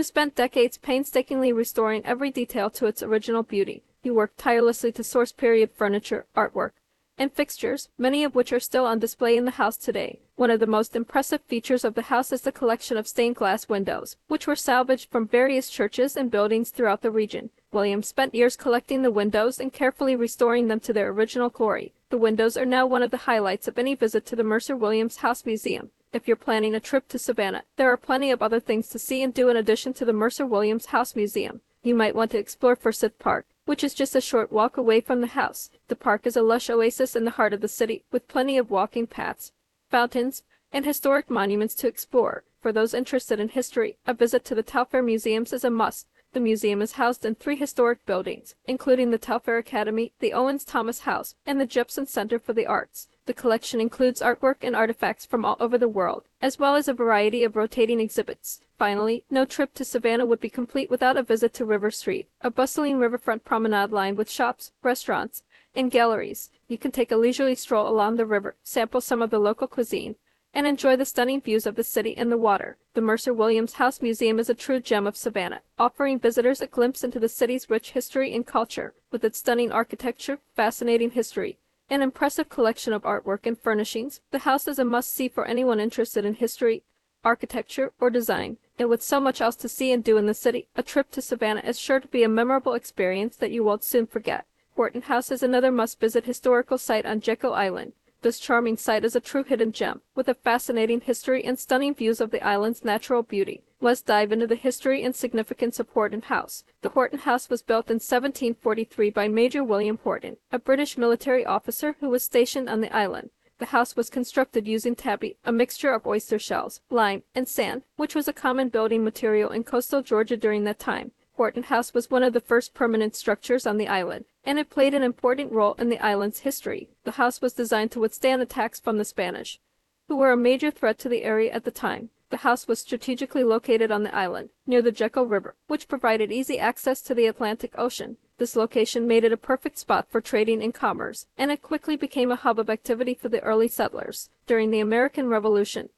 who 0.00 0.04
spent 0.04 0.34
decades 0.34 0.78
painstakingly 0.78 1.52
restoring 1.52 2.00
every 2.06 2.30
detail 2.30 2.70
to 2.70 2.86
its 2.86 3.02
original 3.02 3.42
beauty. 3.42 3.82
He 4.02 4.10
worked 4.10 4.38
tirelessly 4.38 4.92
to 4.92 5.04
source 5.04 5.30
period 5.30 5.72
furniture, 5.72 6.24
artwork, 6.34 6.70
and 7.18 7.30
fixtures, 7.30 7.90
many 7.98 8.24
of 8.24 8.34
which 8.34 8.50
are 8.50 8.60
still 8.60 8.86
on 8.86 8.98
display 8.98 9.36
in 9.36 9.44
the 9.44 9.60
house 9.60 9.76
today. 9.76 10.20
One 10.36 10.50
of 10.50 10.58
the 10.58 10.66
most 10.66 10.96
impressive 10.96 11.42
features 11.42 11.84
of 11.84 11.96
the 11.96 12.08
house 12.08 12.32
is 12.32 12.40
the 12.40 12.50
collection 12.50 12.96
of 12.96 13.06
stained 13.06 13.36
glass 13.36 13.68
windows, 13.68 14.16
which 14.26 14.46
were 14.46 14.56
salvaged 14.56 15.10
from 15.10 15.28
various 15.28 15.68
churches 15.68 16.16
and 16.16 16.30
buildings 16.30 16.70
throughout 16.70 17.02
the 17.02 17.10
region. 17.10 17.50
Williams 17.70 18.08
spent 18.08 18.34
years 18.34 18.56
collecting 18.56 19.02
the 19.02 19.10
windows 19.10 19.60
and 19.60 19.70
carefully 19.70 20.16
restoring 20.16 20.68
them 20.68 20.80
to 20.80 20.94
their 20.94 21.10
original 21.10 21.50
glory. 21.50 21.92
The 22.08 22.16
windows 22.16 22.56
are 22.56 22.64
now 22.64 22.86
one 22.86 23.02
of 23.02 23.10
the 23.10 23.28
highlights 23.28 23.68
of 23.68 23.78
any 23.78 23.94
visit 23.94 24.24
to 24.24 24.34
the 24.34 24.44
Mercer 24.44 24.74
Williams 24.74 25.18
House 25.18 25.44
Museum. 25.44 25.90
If 26.12 26.26
you're 26.26 26.36
planning 26.36 26.74
a 26.74 26.80
trip 26.80 27.06
to 27.08 27.20
Savannah, 27.20 27.62
there 27.76 27.88
are 27.88 27.96
plenty 27.96 28.32
of 28.32 28.42
other 28.42 28.58
things 28.58 28.88
to 28.88 28.98
see 28.98 29.22
and 29.22 29.32
do 29.32 29.48
in 29.48 29.56
addition 29.56 29.92
to 29.94 30.04
the 30.04 30.12
Mercer 30.12 30.44
Williams 30.44 30.86
House 30.86 31.14
Museum. 31.14 31.60
You 31.84 31.94
might 31.94 32.16
want 32.16 32.32
to 32.32 32.38
explore 32.38 32.74
Forsyth 32.74 33.16
Park, 33.20 33.46
which 33.64 33.84
is 33.84 33.94
just 33.94 34.16
a 34.16 34.20
short 34.20 34.50
walk 34.50 34.76
away 34.76 35.00
from 35.00 35.20
the 35.20 35.28
house. 35.28 35.70
The 35.86 35.94
park 35.94 36.26
is 36.26 36.36
a 36.36 36.42
lush 36.42 36.68
oasis 36.68 37.14
in 37.14 37.24
the 37.24 37.30
heart 37.30 37.52
of 37.52 37.60
the 37.60 37.68
city, 37.68 38.02
with 38.10 38.26
plenty 38.26 38.58
of 38.58 38.72
walking 38.72 39.06
paths, 39.06 39.52
fountains, 39.88 40.42
and 40.72 40.84
historic 40.84 41.30
monuments 41.30 41.76
to 41.76 41.86
explore. 41.86 42.42
For 42.60 42.72
those 42.72 42.92
interested 42.92 43.38
in 43.38 43.50
history, 43.50 43.96
a 44.04 44.12
visit 44.12 44.44
to 44.46 44.56
the 44.56 44.64
Telfair 44.64 45.04
Museums 45.04 45.52
is 45.52 45.62
a 45.62 45.70
must. 45.70 46.08
The 46.32 46.40
museum 46.40 46.82
is 46.82 46.92
housed 46.92 47.24
in 47.24 47.36
three 47.36 47.56
historic 47.56 48.04
buildings, 48.04 48.56
including 48.66 49.10
the 49.10 49.18
Telfair 49.18 49.58
Academy, 49.58 50.12
the 50.18 50.32
Owens 50.32 50.64
Thomas 50.64 51.00
House, 51.00 51.36
and 51.46 51.60
the 51.60 51.66
Jepson 51.66 52.06
Center 52.06 52.40
for 52.40 52.52
the 52.52 52.66
Arts. 52.66 53.06
The 53.30 53.34
collection 53.34 53.80
includes 53.80 54.20
artwork 54.20 54.56
and 54.62 54.74
artifacts 54.74 55.24
from 55.24 55.44
all 55.44 55.56
over 55.60 55.78
the 55.78 55.86
world, 55.86 56.24
as 56.42 56.58
well 56.58 56.74
as 56.74 56.88
a 56.88 56.92
variety 56.92 57.44
of 57.44 57.54
rotating 57.54 58.00
exhibits. 58.00 58.60
Finally, 58.76 59.22
no 59.30 59.44
trip 59.44 59.72
to 59.74 59.84
Savannah 59.84 60.26
would 60.26 60.40
be 60.40 60.50
complete 60.50 60.90
without 60.90 61.16
a 61.16 61.22
visit 61.22 61.54
to 61.54 61.64
River 61.64 61.92
Street, 61.92 62.28
a 62.40 62.50
bustling 62.50 62.98
riverfront 62.98 63.44
promenade 63.44 63.92
lined 63.92 64.18
with 64.18 64.28
shops, 64.28 64.72
restaurants, 64.82 65.44
and 65.76 65.92
galleries. 65.92 66.50
You 66.66 66.76
can 66.76 66.90
take 66.90 67.12
a 67.12 67.16
leisurely 67.16 67.54
stroll 67.54 67.86
along 67.86 68.16
the 68.16 68.26
river, 68.26 68.56
sample 68.64 69.00
some 69.00 69.22
of 69.22 69.30
the 69.30 69.38
local 69.38 69.68
cuisine, 69.68 70.16
and 70.52 70.66
enjoy 70.66 70.96
the 70.96 71.04
stunning 71.04 71.40
views 71.40 71.66
of 71.66 71.76
the 71.76 71.84
city 71.84 72.16
and 72.16 72.32
the 72.32 72.36
water. 72.36 72.78
The 72.94 73.00
Mercer 73.00 73.32
Williams 73.32 73.74
House 73.74 74.02
Museum 74.02 74.40
is 74.40 74.50
a 74.50 74.54
true 74.54 74.80
gem 74.80 75.06
of 75.06 75.16
Savannah, 75.16 75.62
offering 75.78 76.18
visitors 76.18 76.60
a 76.60 76.66
glimpse 76.66 77.04
into 77.04 77.20
the 77.20 77.28
city's 77.28 77.70
rich 77.70 77.92
history 77.92 78.34
and 78.34 78.44
culture. 78.44 78.92
With 79.12 79.22
its 79.22 79.38
stunning 79.38 79.70
architecture, 79.70 80.40
fascinating 80.56 81.12
history, 81.12 81.59
an 81.90 82.02
impressive 82.02 82.48
collection 82.48 82.92
of 82.92 83.02
artwork 83.02 83.44
and 83.44 83.58
furnishings, 83.58 84.20
the 84.30 84.38
house 84.40 84.68
is 84.68 84.78
a 84.78 84.84
must-see 84.84 85.28
for 85.28 85.44
anyone 85.44 85.80
interested 85.80 86.24
in 86.24 86.34
history, 86.34 86.84
architecture, 87.24 87.92
or 88.00 88.08
design. 88.08 88.56
And 88.78 88.88
with 88.88 89.02
so 89.02 89.20
much 89.20 89.40
else 89.40 89.56
to 89.56 89.68
see 89.68 89.92
and 89.92 90.02
do 90.02 90.16
in 90.16 90.26
the 90.26 90.32
city, 90.32 90.68
a 90.76 90.82
trip 90.82 91.10
to 91.10 91.20
Savannah 91.20 91.62
is 91.64 91.78
sure 91.78 92.00
to 92.00 92.08
be 92.08 92.22
a 92.22 92.28
memorable 92.28 92.74
experience 92.74 93.36
that 93.36 93.50
you 93.50 93.64
won't 93.64 93.84
soon 93.84 94.06
forget. 94.06 94.46
Horton 94.76 95.02
House 95.02 95.30
is 95.30 95.42
another 95.42 95.72
must-visit 95.72 96.24
historical 96.24 96.78
site 96.78 97.04
on 97.04 97.20
Jekyll 97.20 97.52
Island. 97.52 97.92
This 98.22 98.38
charming 98.38 98.76
site 98.76 99.04
is 99.06 99.16
a 99.16 99.20
true 99.20 99.44
hidden 99.44 99.72
gem, 99.72 100.02
with 100.14 100.28
a 100.28 100.34
fascinating 100.34 101.00
history 101.00 101.42
and 101.42 101.58
stunning 101.58 101.94
views 101.94 102.20
of 102.20 102.30
the 102.30 102.46
island's 102.46 102.84
natural 102.84 103.22
beauty. 103.22 103.62
Let's 103.80 104.02
dive 104.02 104.30
into 104.30 104.46
the 104.46 104.56
history 104.56 105.02
and 105.02 105.16
significance 105.16 105.80
of 105.80 105.88
Horton 105.88 106.20
House. 106.20 106.62
The 106.82 106.90
Horton 106.90 107.20
House 107.20 107.48
was 107.48 107.62
built 107.62 107.88
in 107.88 107.94
1743 107.94 109.08
by 109.08 109.26
Major 109.26 109.64
William 109.64 109.98
Horton, 110.04 110.36
a 110.52 110.58
British 110.58 110.98
military 110.98 111.46
officer 111.46 111.96
who 112.00 112.10
was 112.10 112.22
stationed 112.22 112.68
on 112.68 112.82
the 112.82 112.94
island. 112.94 113.30
The 113.56 113.66
house 113.66 113.96
was 113.96 114.10
constructed 114.10 114.68
using 114.68 114.94
tabby, 114.94 115.38
a 115.44 115.52
mixture 115.52 115.94
of 115.94 116.06
oyster 116.06 116.38
shells, 116.38 116.82
lime, 116.90 117.22
and 117.34 117.48
sand, 117.48 117.84
which 117.96 118.14
was 118.14 118.28
a 118.28 118.34
common 118.34 118.68
building 118.68 119.02
material 119.02 119.50
in 119.50 119.64
coastal 119.64 120.02
Georgia 120.02 120.36
during 120.36 120.64
that 120.64 120.78
time. 120.78 121.12
Horton 121.40 121.62
House 121.62 121.94
was 121.94 122.10
one 122.10 122.22
of 122.22 122.34
the 122.34 122.40
first 122.42 122.74
permanent 122.74 123.16
structures 123.16 123.66
on 123.66 123.78
the 123.78 123.88
island, 123.88 124.26
and 124.44 124.58
it 124.58 124.68
played 124.68 124.92
an 124.92 125.02
important 125.02 125.50
role 125.52 125.72
in 125.78 125.88
the 125.88 125.98
island's 125.98 126.40
history. 126.40 126.90
The 127.04 127.12
house 127.12 127.40
was 127.40 127.54
designed 127.54 127.92
to 127.92 128.00
withstand 128.00 128.42
attacks 128.42 128.78
from 128.78 128.98
the 128.98 129.06
Spanish, 129.06 129.58
who 130.06 130.16
were 130.16 130.32
a 130.32 130.36
major 130.36 130.70
threat 130.70 130.98
to 130.98 131.08
the 131.08 131.22
area 131.22 131.50
at 131.50 131.64
the 131.64 131.70
time. 131.70 132.10
The 132.28 132.44
house 132.44 132.68
was 132.68 132.80
strategically 132.80 133.42
located 133.42 133.90
on 133.90 134.02
the 134.02 134.14
island, 134.14 134.50
near 134.66 134.82
the 134.82 134.92
Jekyll 134.92 135.24
River, 135.24 135.54
which 135.66 135.88
provided 135.88 136.30
easy 136.30 136.58
access 136.58 137.00
to 137.00 137.14
the 137.14 137.24
Atlantic 137.24 137.72
Ocean. 137.78 138.18
This 138.36 138.54
location 138.54 139.08
made 139.08 139.24
it 139.24 139.32
a 139.32 139.38
perfect 139.38 139.78
spot 139.78 140.08
for 140.10 140.20
trading 140.20 140.62
and 140.62 140.74
commerce, 140.74 141.24
and 141.38 141.50
it 141.50 141.62
quickly 141.62 141.96
became 141.96 142.30
a 142.30 142.36
hub 142.36 142.58
of 142.58 142.68
activity 142.68 143.14
for 143.14 143.30
the 143.30 143.40
early 143.40 143.68
settlers. 143.68 144.28
During 144.46 144.70
the 144.70 144.80
American 144.80 145.30
Revolution, 145.30 145.88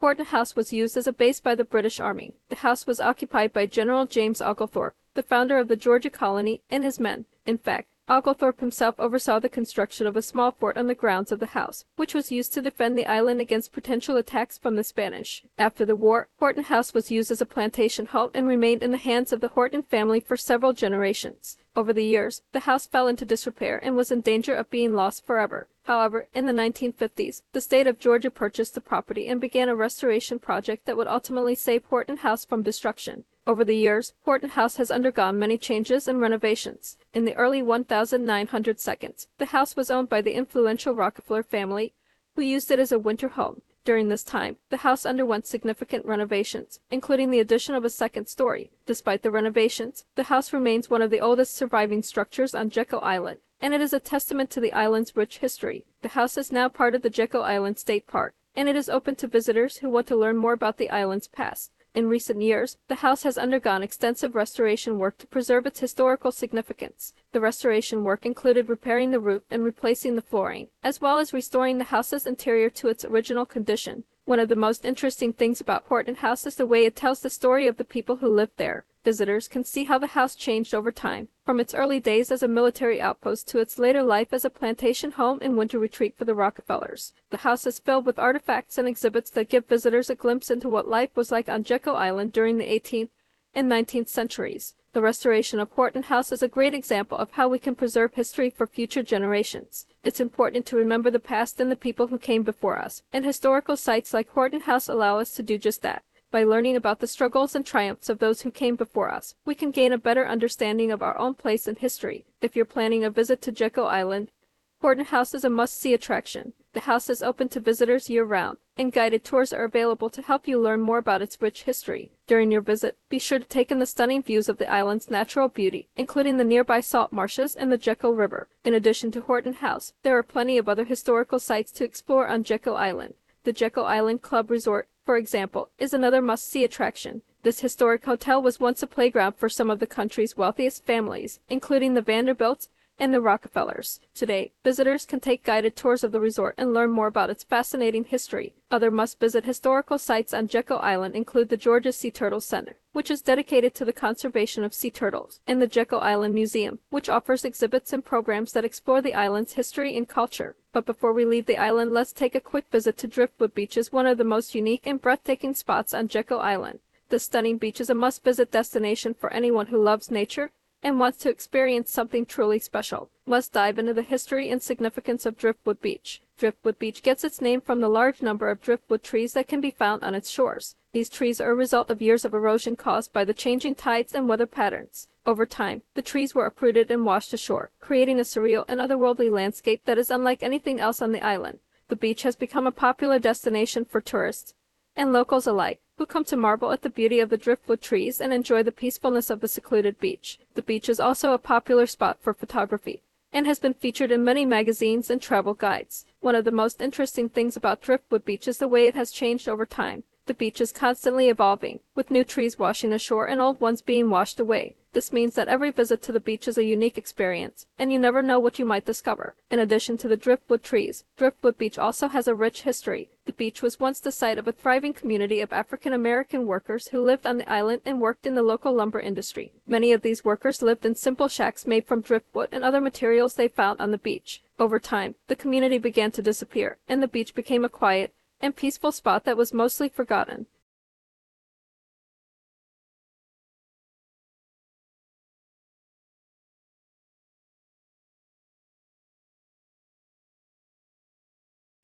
Horton 0.00 0.24
House 0.24 0.56
was 0.56 0.72
used 0.72 0.96
as 0.96 1.06
a 1.06 1.12
base 1.12 1.40
by 1.40 1.54
the 1.54 1.62
British 1.62 2.00
Army. 2.00 2.32
The 2.48 2.56
house 2.56 2.86
was 2.86 3.00
occupied 3.00 3.52
by 3.52 3.66
General 3.66 4.06
James 4.06 4.40
Oglethorpe, 4.40 4.96
the 5.12 5.22
founder 5.22 5.58
of 5.58 5.68
the 5.68 5.76
Georgia 5.76 6.08
colony, 6.08 6.62
and 6.70 6.82
his 6.82 6.98
men. 6.98 7.26
In 7.44 7.58
fact, 7.58 7.89
Oglethorpe 8.10 8.58
himself 8.58 8.98
oversaw 8.98 9.38
the 9.38 9.48
construction 9.48 10.04
of 10.04 10.16
a 10.16 10.22
small 10.22 10.50
fort 10.50 10.76
on 10.76 10.88
the 10.88 10.96
grounds 10.96 11.30
of 11.30 11.38
the 11.38 11.46
house, 11.46 11.84
which 11.94 12.12
was 12.12 12.32
used 12.32 12.52
to 12.52 12.60
defend 12.60 12.98
the 12.98 13.06
island 13.06 13.40
against 13.40 13.70
potential 13.70 14.16
attacks 14.16 14.58
from 14.58 14.74
the 14.74 14.82
Spanish. 14.82 15.44
After 15.56 15.84
the 15.84 15.94
war, 15.94 16.26
Horton 16.40 16.64
House 16.64 16.92
was 16.92 17.12
used 17.12 17.30
as 17.30 17.40
a 17.40 17.46
plantation 17.46 18.06
halt 18.06 18.32
and 18.34 18.48
remained 18.48 18.82
in 18.82 18.90
the 18.90 18.96
hands 18.96 19.32
of 19.32 19.40
the 19.40 19.46
Horton 19.46 19.84
family 19.84 20.18
for 20.18 20.36
several 20.36 20.72
generations. 20.72 21.56
Over 21.76 21.92
the 21.92 22.04
years, 22.04 22.42
the 22.50 22.66
house 22.66 22.84
fell 22.84 23.06
into 23.06 23.24
disrepair 23.24 23.78
and 23.80 23.94
was 23.94 24.10
in 24.10 24.22
danger 24.22 24.56
of 24.56 24.70
being 24.70 24.92
lost 24.92 25.24
forever. 25.24 25.68
However, 25.84 26.26
in 26.34 26.46
the 26.46 26.52
1950s, 26.52 27.42
the 27.52 27.60
state 27.60 27.86
of 27.86 28.00
Georgia 28.00 28.32
purchased 28.32 28.74
the 28.74 28.80
property 28.80 29.28
and 29.28 29.40
began 29.40 29.68
a 29.68 29.76
restoration 29.76 30.40
project 30.40 30.84
that 30.86 30.96
would 30.96 31.06
ultimately 31.06 31.54
save 31.54 31.84
Horton 31.84 32.16
House 32.16 32.44
from 32.44 32.64
destruction. 32.64 33.22
Over 33.50 33.64
the 33.64 33.74
years, 33.74 34.12
Horton 34.22 34.50
House 34.50 34.76
has 34.76 34.92
undergone 34.92 35.36
many 35.36 35.58
changes 35.58 36.06
and 36.06 36.20
renovations. 36.20 36.96
In 37.12 37.24
the 37.24 37.34
early 37.34 37.62
1900 37.62 38.78
seconds, 38.78 39.26
the 39.38 39.46
house 39.46 39.74
was 39.74 39.90
owned 39.90 40.08
by 40.08 40.20
the 40.20 40.34
influential 40.34 40.94
Rockefeller 40.94 41.42
family, 41.42 41.92
who 42.36 42.42
used 42.42 42.70
it 42.70 42.78
as 42.78 42.92
a 42.92 42.98
winter 43.00 43.26
home. 43.26 43.62
During 43.84 44.08
this 44.08 44.22
time, 44.22 44.58
the 44.68 44.86
house 44.86 45.04
underwent 45.04 45.48
significant 45.48 46.06
renovations, 46.06 46.78
including 46.92 47.32
the 47.32 47.40
addition 47.40 47.74
of 47.74 47.84
a 47.84 47.90
second 47.90 48.28
story. 48.28 48.70
Despite 48.86 49.22
the 49.22 49.32
renovations, 49.32 50.04
the 50.14 50.30
house 50.30 50.52
remains 50.52 50.88
one 50.88 51.02
of 51.02 51.10
the 51.10 51.20
oldest 51.20 51.56
surviving 51.56 52.04
structures 52.04 52.54
on 52.54 52.70
Jekyll 52.70 53.00
Island, 53.00 53.40
and 53.60 53.74
it 53.74 53.80
is 53.80 53.92
a 53.92 53.98
testament 53.98 54.50
to 54.50 54.60
the 54.60 54.72
island's 54.72 55.16
rich 55.16 55.38
history. 55.38 55.86
The 56.02 56.10
house 56.10 56.38
is 56.38 56.52
now 56.52 56.68
part 56.68 56.94
of 56.94 57.02
the 57.02 57.10
Jekyll 57.10 57.42
Island 57.42 57.80
State 57.80 58.06
Park, 58.06 58.36
and 58.54 58.68
it 58.68 58.76
is 58.76 58.88
open 58.88 59.16
to 59.16 59.26
visitors 59.26 59.78
who 59.78 59.90
want 59.90 60.06
to 60.06 60.14
learn 60.14 60.36
more 60.36 60.52
about 60.52 60.76
the 60.76 60.90
island's 60.90 61.26
past. 61.26 61.72
In 61.92 62.08
recent 62.08 62.40
years, 62.40 62.78
the 62.86 62.96
house 62.96 63.24
has 63.24 63.36
undergone 63.36 63.82
extensive 63.82 64.36
restoration 64.36 64.98
work 64.98 65.18
to 65.18 65.26
preserve 65.26 65.66
its 65.66 65.80
historical 65.80 66.30
significance. 66.30 67.14
The 67.32 67.40
restoration 67.40 68.04
work 68.04 68.24
included 68.24 68.68
repairing 68.68 69.10
the 69.10 69.18
roof 69.18 69.42
and 69.50 69.64
replacing 69.64 70.14
the 70.14 70.22
flooring, 70.22 70.68
as 70.84 71.00
well 71.00 71.18
as 71.18 71.32
restoring 71.32 71.78
the 71.78 71.84
house's 71.84 72.26
interior 72.26 72.70
to 72.70 72.88
its 72.88 73.04
original 73.04 73.44
condition. 73.44 74.04
One 74.30 74.38
of 74.38 74.48
the 74.48 74.54
most 74.54 74.84
interesting 74.84 75.32
things 75.32 75.60
about 75.60 75.86
Horton 75.88 76.14
House 76.14 76.46
is 76.46 76.54
the 76.54 76.64
way 76.64 76.84
it 76.84 76.94
tells 76.94 77.18
the 77.18 77.28
story 77.28 77.66
of 77.66 77.78
the 77.78 77.84
people 77.84 78.18
who 78.18 78.28
lived 78.28 78.58
there. 78.58 78.84
Visitors 79.02 79.48
can 79.48 79.64
see 79.64 79.82
how 79.82 79.98
the 79.98 80.06
house 80.14 80.36
changed 80.36 80.72
over 80.72 80.92
time, 80.92 81.26
from 81.44 81.58
its 81.58 81.74
early 81.74 81.98
days 81.98 82.30
as 82.30 82.40
a 82.40 82.46
military 82.46 83.00
outpost 83.00 83.48
to 83.48 83.58
its 83.58 83.76
later 83.76 84.04
life 84.04 84.32
as 84.32 84.44
a 84.44 84.48
plantation 84.48 85.10
home 85.10 85.40
and 85.42 85.56
winter 85.56 85.80
retreat 85.80 86.16
for 86.16 86.26
the 86.26 86.36
Rockefellers. 86.36 87.12
The 87.30 87.38
house 87.38 87.66
is 87.66 87.80
filled 87.80 88.06
with 88.06 88.20
artifacts 88.20 88.78
and 88.78 88.86
exhibits 88.86 89.30
that 89.30 89.48
give 89.48 89.66
visitors 89.66 90.10
a 90.10 90.14
glimpse 90.14 90.48
into 90.48 90.68
what 90.68 90.86
life 90.86 91.16
was 91.16 91.32
like 91.32 91.48
on 91.48 91.64
Jekyll 91.64 91.96
Island 91.96 92.32
during 92.32 92.58
the 92.58 92.66
18th 92.66 93.08
and 93.52 93.68
19th 93.68 94.06
centuries. 94.06 94.76
The 94.92 95.00
restoration 95.00 95.60
of 95.60 95.70
Horton 95.70 96.02
House 96.02 96.32
is 96.32 96.42
a 96.42 96.48
great 96.48 96.74
example 96.74 97.16
of 97.16 97.30
how 97.32 97.46
we 97.46 97.60
can 97.60 97.76
preserve 97.76 98.14
history 98.14 98.50
for 98.50 98.66
future 98.66 99.04
generations. 99.04 99.86
It's 100.02 100.18
important 100.18 100.66
to 100.66 100.76
remember 100.76 101.12
the 101.12 101.20
past 101.20 101.60
and 101.60 101.70
the 101.70 101.76
people 101.76 102.08
who 102.08 102.18
came 102.18 102.42
before 102.42 102.76
us, 102.76 103.04
and 103.12 103.24
historical 103.24 103.76
sites 103.76 104.12
like 104.12 104.28
Horton 104.30 104.62
House 104.62 104.88
allow 104.88 105.20
us 105.20 105.30
to 105.34 105.44
do 105.44 105.58
just 105.58 105.82
that. 105.82 106.02
By 106.32 106.42
learning 106.42 106.74
about 106.74 106.98
the 106.98 107.06
struggles 107.06 107.54
and 107.54 107.64
triumphs 107.64 108.08
of 108.08 108.18
those 108.18 108.42
who 108.42 108.50
came 108.50 108.74
before 108.74 109.12
us, 109.12 109.36
we 109.44 109.54
can 109.54 109.70
gain 109.70 109.92
a 109.92 109.98
better 109.98 110.26
understanding 110.26 110.90
of 110.90 111.02
our 111.02 111.16
own 111.18 111.34
place 111.34 111.68
in 111.68 111.76
history. 111.76 112.24
If 112.40 112.56
you're 112.56 112.64
planning 112.64 113.04
a 113.04 113.10
visit 113.10 113.40
to 113.42 113.52
Jekyll 113.52 113.86
Island, 113.86 114.32
Horton 114.80 115.04
House 115.04 115.34
is 115.34 115.44
a 115.44 115.50
must-see 115.50 115.92
attraction. 115.92 116.54
The 116.72 116.80
house 116.80 117.10
is 117.10 117.22
open 117.22 117.50
to 117.50 117.60
visitors 117.60 118.08
year-round, 118.08 118.56
and 118.78 118.90
guided 118.90 119.24
tours 119.24 119.52
are 119.52 119.64
available 119.64 120.08
to 120.08 120.22
help 120.22 120.48
you 120.48 120.58
learn 120.58 120.80
more 120.80 120.96
about 120.96 121.20
its 121.20 121.36
rich 121.42 121.64
history. 121.64 122.12
During 122.26 122.50
your 122.50 122.62
visit, 122.62 122.96
be 123.10 123.18
sure 123.18 123.38
to 123.38 123.44
take 123.44 123.70
in 123.70 123.78
the 123.78 123.84
stunning 123.84 124.22
views 124.22 124.48
of 124.48 124.56
the 124.56 124.72
island's 124.72 125.10
natural 125.10 125.48
beauty, 125.48 125.90
including 125.96 126.38
the 126.38 126.44
nearby 126.44 126.80
salt 126.80 127.12
marshes 127.12 127.54
and 127.54 127.70
the 127.70 127.76
Jekyll 127.76 128.14
River. 128.14 128.48
In 128.64 128.72
addition 128.72 129.10
to 129.10 129.20
Horton 129.20 129.52
House, 129.52 129.92
there 130.02 130.16
are 130.16 130.22
plenty 130.22 130.56
of 130.56 130.66
other 130.66 130.84
historical 130.84 131.38
sites 131.38 131.72
to 131.72 131.84
explore 131.84 132.26
on 132.28 132.42
Jekyll 132.42 132.76
Island. 132.76 133.14
The 133.44 133.52
Jekyll 133.52 133.84
Island 133.84 134.22
Club 134.22 134.50
Resort 134.50 134.88
for 135.10 135.16
example, 135.16 135.70
is 135.76 135.92
another 135.92 136.22
must-see 136.22 136.62
attraction. 136.62 137.22
This 137.42 137.58
historic 137.58 138.04
hotel 138.04 138.40
was 138.40 138.60
once 138.60 138.80
a 138.80 138.86
playground 138.86 139.34
for 139.34 139.48
some 139.48 139.68
of 139.68 139.80
the 139.80 139.86
country's 139.88 140.36
wealthiest 140.36 140.86
families, 140.86 141.40
including 141.48 141.94
the 141.94 142.00
Vanderbilts 142.00 142.68
and 143.00 143.14
the 143.14 143.20
Rockefellers. 143.20 143.98
Today, 144.14 144.52
visitors 144.62 145.06
can 145.06 145.20
take 145.20 145.42
guided 145.42 145.74
tours 145.74 146.04
of 146.04 146.12
the 146.12 146.20
resort 146.20 146.54
and 146.58 146.74
learn 146.74 146.90
more 146.90 147.06
about 147.06 147.30
its 147.30 147.42
fascinating 147.42 148.04
history. 148.04 148.54
Other 148.70 148.90
must-visit 148.90 149.46
historical 149.46 149.98
sites 149.98 150.34
on 150.34 150.46
Jekyll 150.46 150.78
Island 150.80 151.16
include 151.16 151.48
the 151.48 151.56
Georgia 151.56 151.92
Sea 151.92 152.10
Turtle 152.10 152.42
Center, 152.42 152.76
which 152.92 153.10
is 153.10 153.22
dedicated 153.22 153.74
to 153.74 153.86
the 153.86 153.94
conservation 153.94 154.62
of 154.64 154.74
sea 154.74 154.90
turtles, 154.90 155.40
and 155.46 155.62
the 155.62 155.66
Jekyll 155.66 156.00
Island 156.00 156.34
Museum, 156.34 156.78
which 156.90 157.08
offers 157.08 157.44
exhibits 157.44 157.92
and 157.94 158.04
programs 158.04 158.52
that 158.52 158.66
explore 158.66 159.00
the 159.00 159.14
island's 159.14 159.54
history 159.54 159.96
and 159.96 160.06
culture. 160.06 160.54
But 160.72 160.84
before 160.84 161.14
we 161.14 161.24
leave 161.24 161.46
the 161.46 161.58
island, 161.58 161.92
let's 161.92 162.12
take 162.12 162.34
a 162.34 162.40
quick 162.40 162.66
visit 162.70 162.98
to 162.98 163.08
Driftwood 163.08 163.54
Beach 163.54 163.78
is 163.78 163.90
one 163.90 164.06
of 164.06 164.18
the 164.18 164.24
most 164.24 164.54
unique 164.54 164.86
and 164.86 165.00
breathtaking 165.00 165.54
spots 165.54 165.94
on 165.94 166.06
Jekyll 166.06 166.40
Island. 166.40 166.80
This 167.08 167.24
stunning 167.24 167.56
beach 167.56 167.80
is 167.80 167.90
a 167.90 167.94
must-visit 167.94 168.52
destination 168.52 169.14
for 169.14 169.32
anyone 169.32 169.68
who 169.68 169.82
loves 169.82 170.12
nature 170.12 170.52
and 170.82 170.98
wants 170.98 171.18
to 171.18 171.28
experience 171.28 171.90
something 171.90 172.24
truly 172.24 172.58
special. 172.58 173.10
Let's 173.26 173.48
dive 173.48 173.78
into 173.78 173.94
the 173.94 174.02
history 174.02 174.50
and 174.50 174.62
significance 174.62 175.26
of 175.26 175.36
Driftwood 175.36 175.80
Beach. 175.80 176.22
Driftwood 176.38 176.78
Beach 176.78 177.02
gets 177.02 177.22
its 177.22 177.40
name 177.40 177.60
from 177.60 177.80
the 177.80 177.88
large 177.88 178.22
number 178.22 178.48
of 178.48 178.62
driftwood 178.62 179.02
trees 179.02 179.34
that 179.34 179.46
can 179.46 179.60
be 179.60 179.70
found 179.70 180.02
on 180.02 180.14
its 180.14 180.30
shores. 180.30 180.76
These 180.92 181.10
trees 181.10 181.40
are 181.40 181.50
a 181.50 181.54
result 181.54 181.90
of 181.90 182.02
years 182.02 182.24
of 182.24 182.34
erosion 182.34 182.76
caused 182.76 183.12
by 183.12 183.24
the 183.24 183.34
changing 183.34 183.74
tides 183.74 184.14
and 184.14 184.28
weather 184.28 184.46
patterns. 184.46 185.08
Over 185.26 185.44
time, 185.44 185.82
the 185.94 186.02
trees 186.02 186.34
were 186.34 186.46
uprooted 186.46 186.90
and 186.90 187.04
washed 187.04 187.32
ashore, 187.32 187.70
creating 187.78 188.18
a 188.18 188.22
surreal 188.22 188.64
and 188.66 188.80
otherworldly 188.80 189.30
landscape 189.30 189.82
that 189.84 189.98
is 189.98 190.10
unlike 190.10 190.42
anything 190.42 190.80
else 190.80 191.02
on 191.02 191.12
the 191.12 191.24
island. 191.24 191.58
The 191.88 191.96
beach 191.96 192.22
has 192.22 192.36
become 192.36 192.66
a 192.66 192.72
popular 192.72 193.18
destination 193.18 193.84
for 193.84 194.00
tourists 194.00 194.54
and 194.96 195.12
locals 195.12 195.46
alike, 195.46 195.80
who 196.00 196.06
come 196.06 196.24
to 196.24 196.34
marvel 196.34 196.72
at 196.72 196.80
the 196.80 196.88
beauty 196.88 197.20
of 197.20 197.28
the 197.28 197.36
driftwood 197.36 197.82
trees 197.82 198.22
and 198.22 198.32
enjoy 198.32 198.62
the 198.62 198.72
peacefulness 198.72 199.28
of 199.28 199.40
the 199.40 199.46
secluded 199.46 200.00
beach. 200.00 200.38
The 200.54 200.62
beach 200.62 200.88
is 200.88 200.98
also 200.98 201.34
a 201.34 201.38
popular 201.38 201.86
spot 201.86 202.16
for 202.22 202.32
photography 202.32 203.02
and 203.34 203.46
has 203.46 203.58
been 203.58 203.74
featured 203.74 204.10
in 204.10 204.24
many 204.24 204.46
magazines 204.46 205.10
and 205.10 205.20
travel 205.20 205.52
guides. 205.52 206.06
One 206.20 206.34
of 206.34 206.46
the 206.46 206.52
most 206.52 206.80
interesting 206.80 207.28
things 207.28 207.54
about 207.54 207.82
Driftwood 207.82 208.24
Beach 208.24 208.48
is 208.48 208.56
the 208.56 208.66
way 208.66 208.86
it 208.86 208.94
has 208.94 209.10
changed 209.10 209.46
over 209.46 209.66
time. 209.66 210.04
The 210.24 210.32
beach 210.32 210.62
is 210.62 210.72
constantly 210.72 211.28
evolving, 211.28 211.80
with 211.94 212.10
new 212.10 212.24
trees 212.24 212.58
washing 212.58 212.94
ashore 212.94 213.26
and 213.26 213.38
old 213.38 213.60
ones 213.60 213.82
being 213.82 214.08
washed 214.08 214.40
away. 214.40 214.76
This 214.92 215.12
means 215.12 215.36
that 215.36 215.46
every 215.46 215.70
visit 215.70 216.02
to 216.02 216.12
the 216.12 216.18
beach 216.18 216.48
is 216.48 216.58
a 216.58 216.64
unique 216.64 216.98
experience, 216.98 217.66
and 217.78 217.92
you 217.92 217.98
never 217.98 218.22
know 218.22 218.40
what 218.40 218.58
you 218.58 218.64
might 218.64 218.84
discover. 218.84 219.36
In 219.48 219.60
addition 219.60 219.96
to 219.98 220.08
the 220.08 220.16
driftwood 220.16 220.64
trees, 220.64 221.04
Driftwood 221.16 221.56
Beach 221.56 221.78
also 221.78 222.08
has 222.08 222.26
a 222.26 222.34
rich 222.34 222.62
history. 222.62 223.08
The 223.24 223.32
beach 223.32 223.62
was 223.62 223.78
once 223.78 224.00
the 224.00 224.10
site 224.10 224.36
of 224.36 224.48
a 224.48 224.52
thriving 224.52 224.92
community 224.92 225.40
of 225.40 225.52
African 225.52 225.92
American 225.92 226.44
workers 226.44 226.88
who 226.88 227.04
lived 227.04 227.24
on 227.24 227.38
the 227.38 227.48
island 227.48 227.82
and 227.84 228.00
worked 228.00 228.26
in 228.26 228.34
the 228.34 228.42
local 228.42 228.72
lumber 228.72 228.98
industry. 228.98 229.52
Many 229.64 229.92
of 229.92 230.02
these 230.02 230.24
workers 230.24 230.60
lived 230.60 230.84
in 230.84 230.96
simple 230.96 231.28
shacks 231.28 231.68
made 231.68 231.86
from 231.86 232.00
driftwood 232.00 232.48
and 232.50 232.64
other 232.64 232.80
materials 232.80 233.34
they 233.34 233.46
found 233.46 233.80
on 233.80 233.92
the 233.92 233.98
beach. 233.98 234.42
Over 234.58 234.80
time, 234.80 235.14
the 235.28 235.36
community 235.36 235.78
began 235.78 236.10
to 236.12 236.22
disappear, 236.22 236.78
and 236.88 237.00
the 237.00 237.06
beach 237.06 237.32
became 237.32 237.64
a 237.64 237.68
quiet 237.68 238.12
and 238.40 238.56
peaceful 238.56 238.90
spot 238.90 239.24
that 239.24 239.36
was 239.36 239.54
mostly 239.54 239.88
forgotten. 239.88 240.46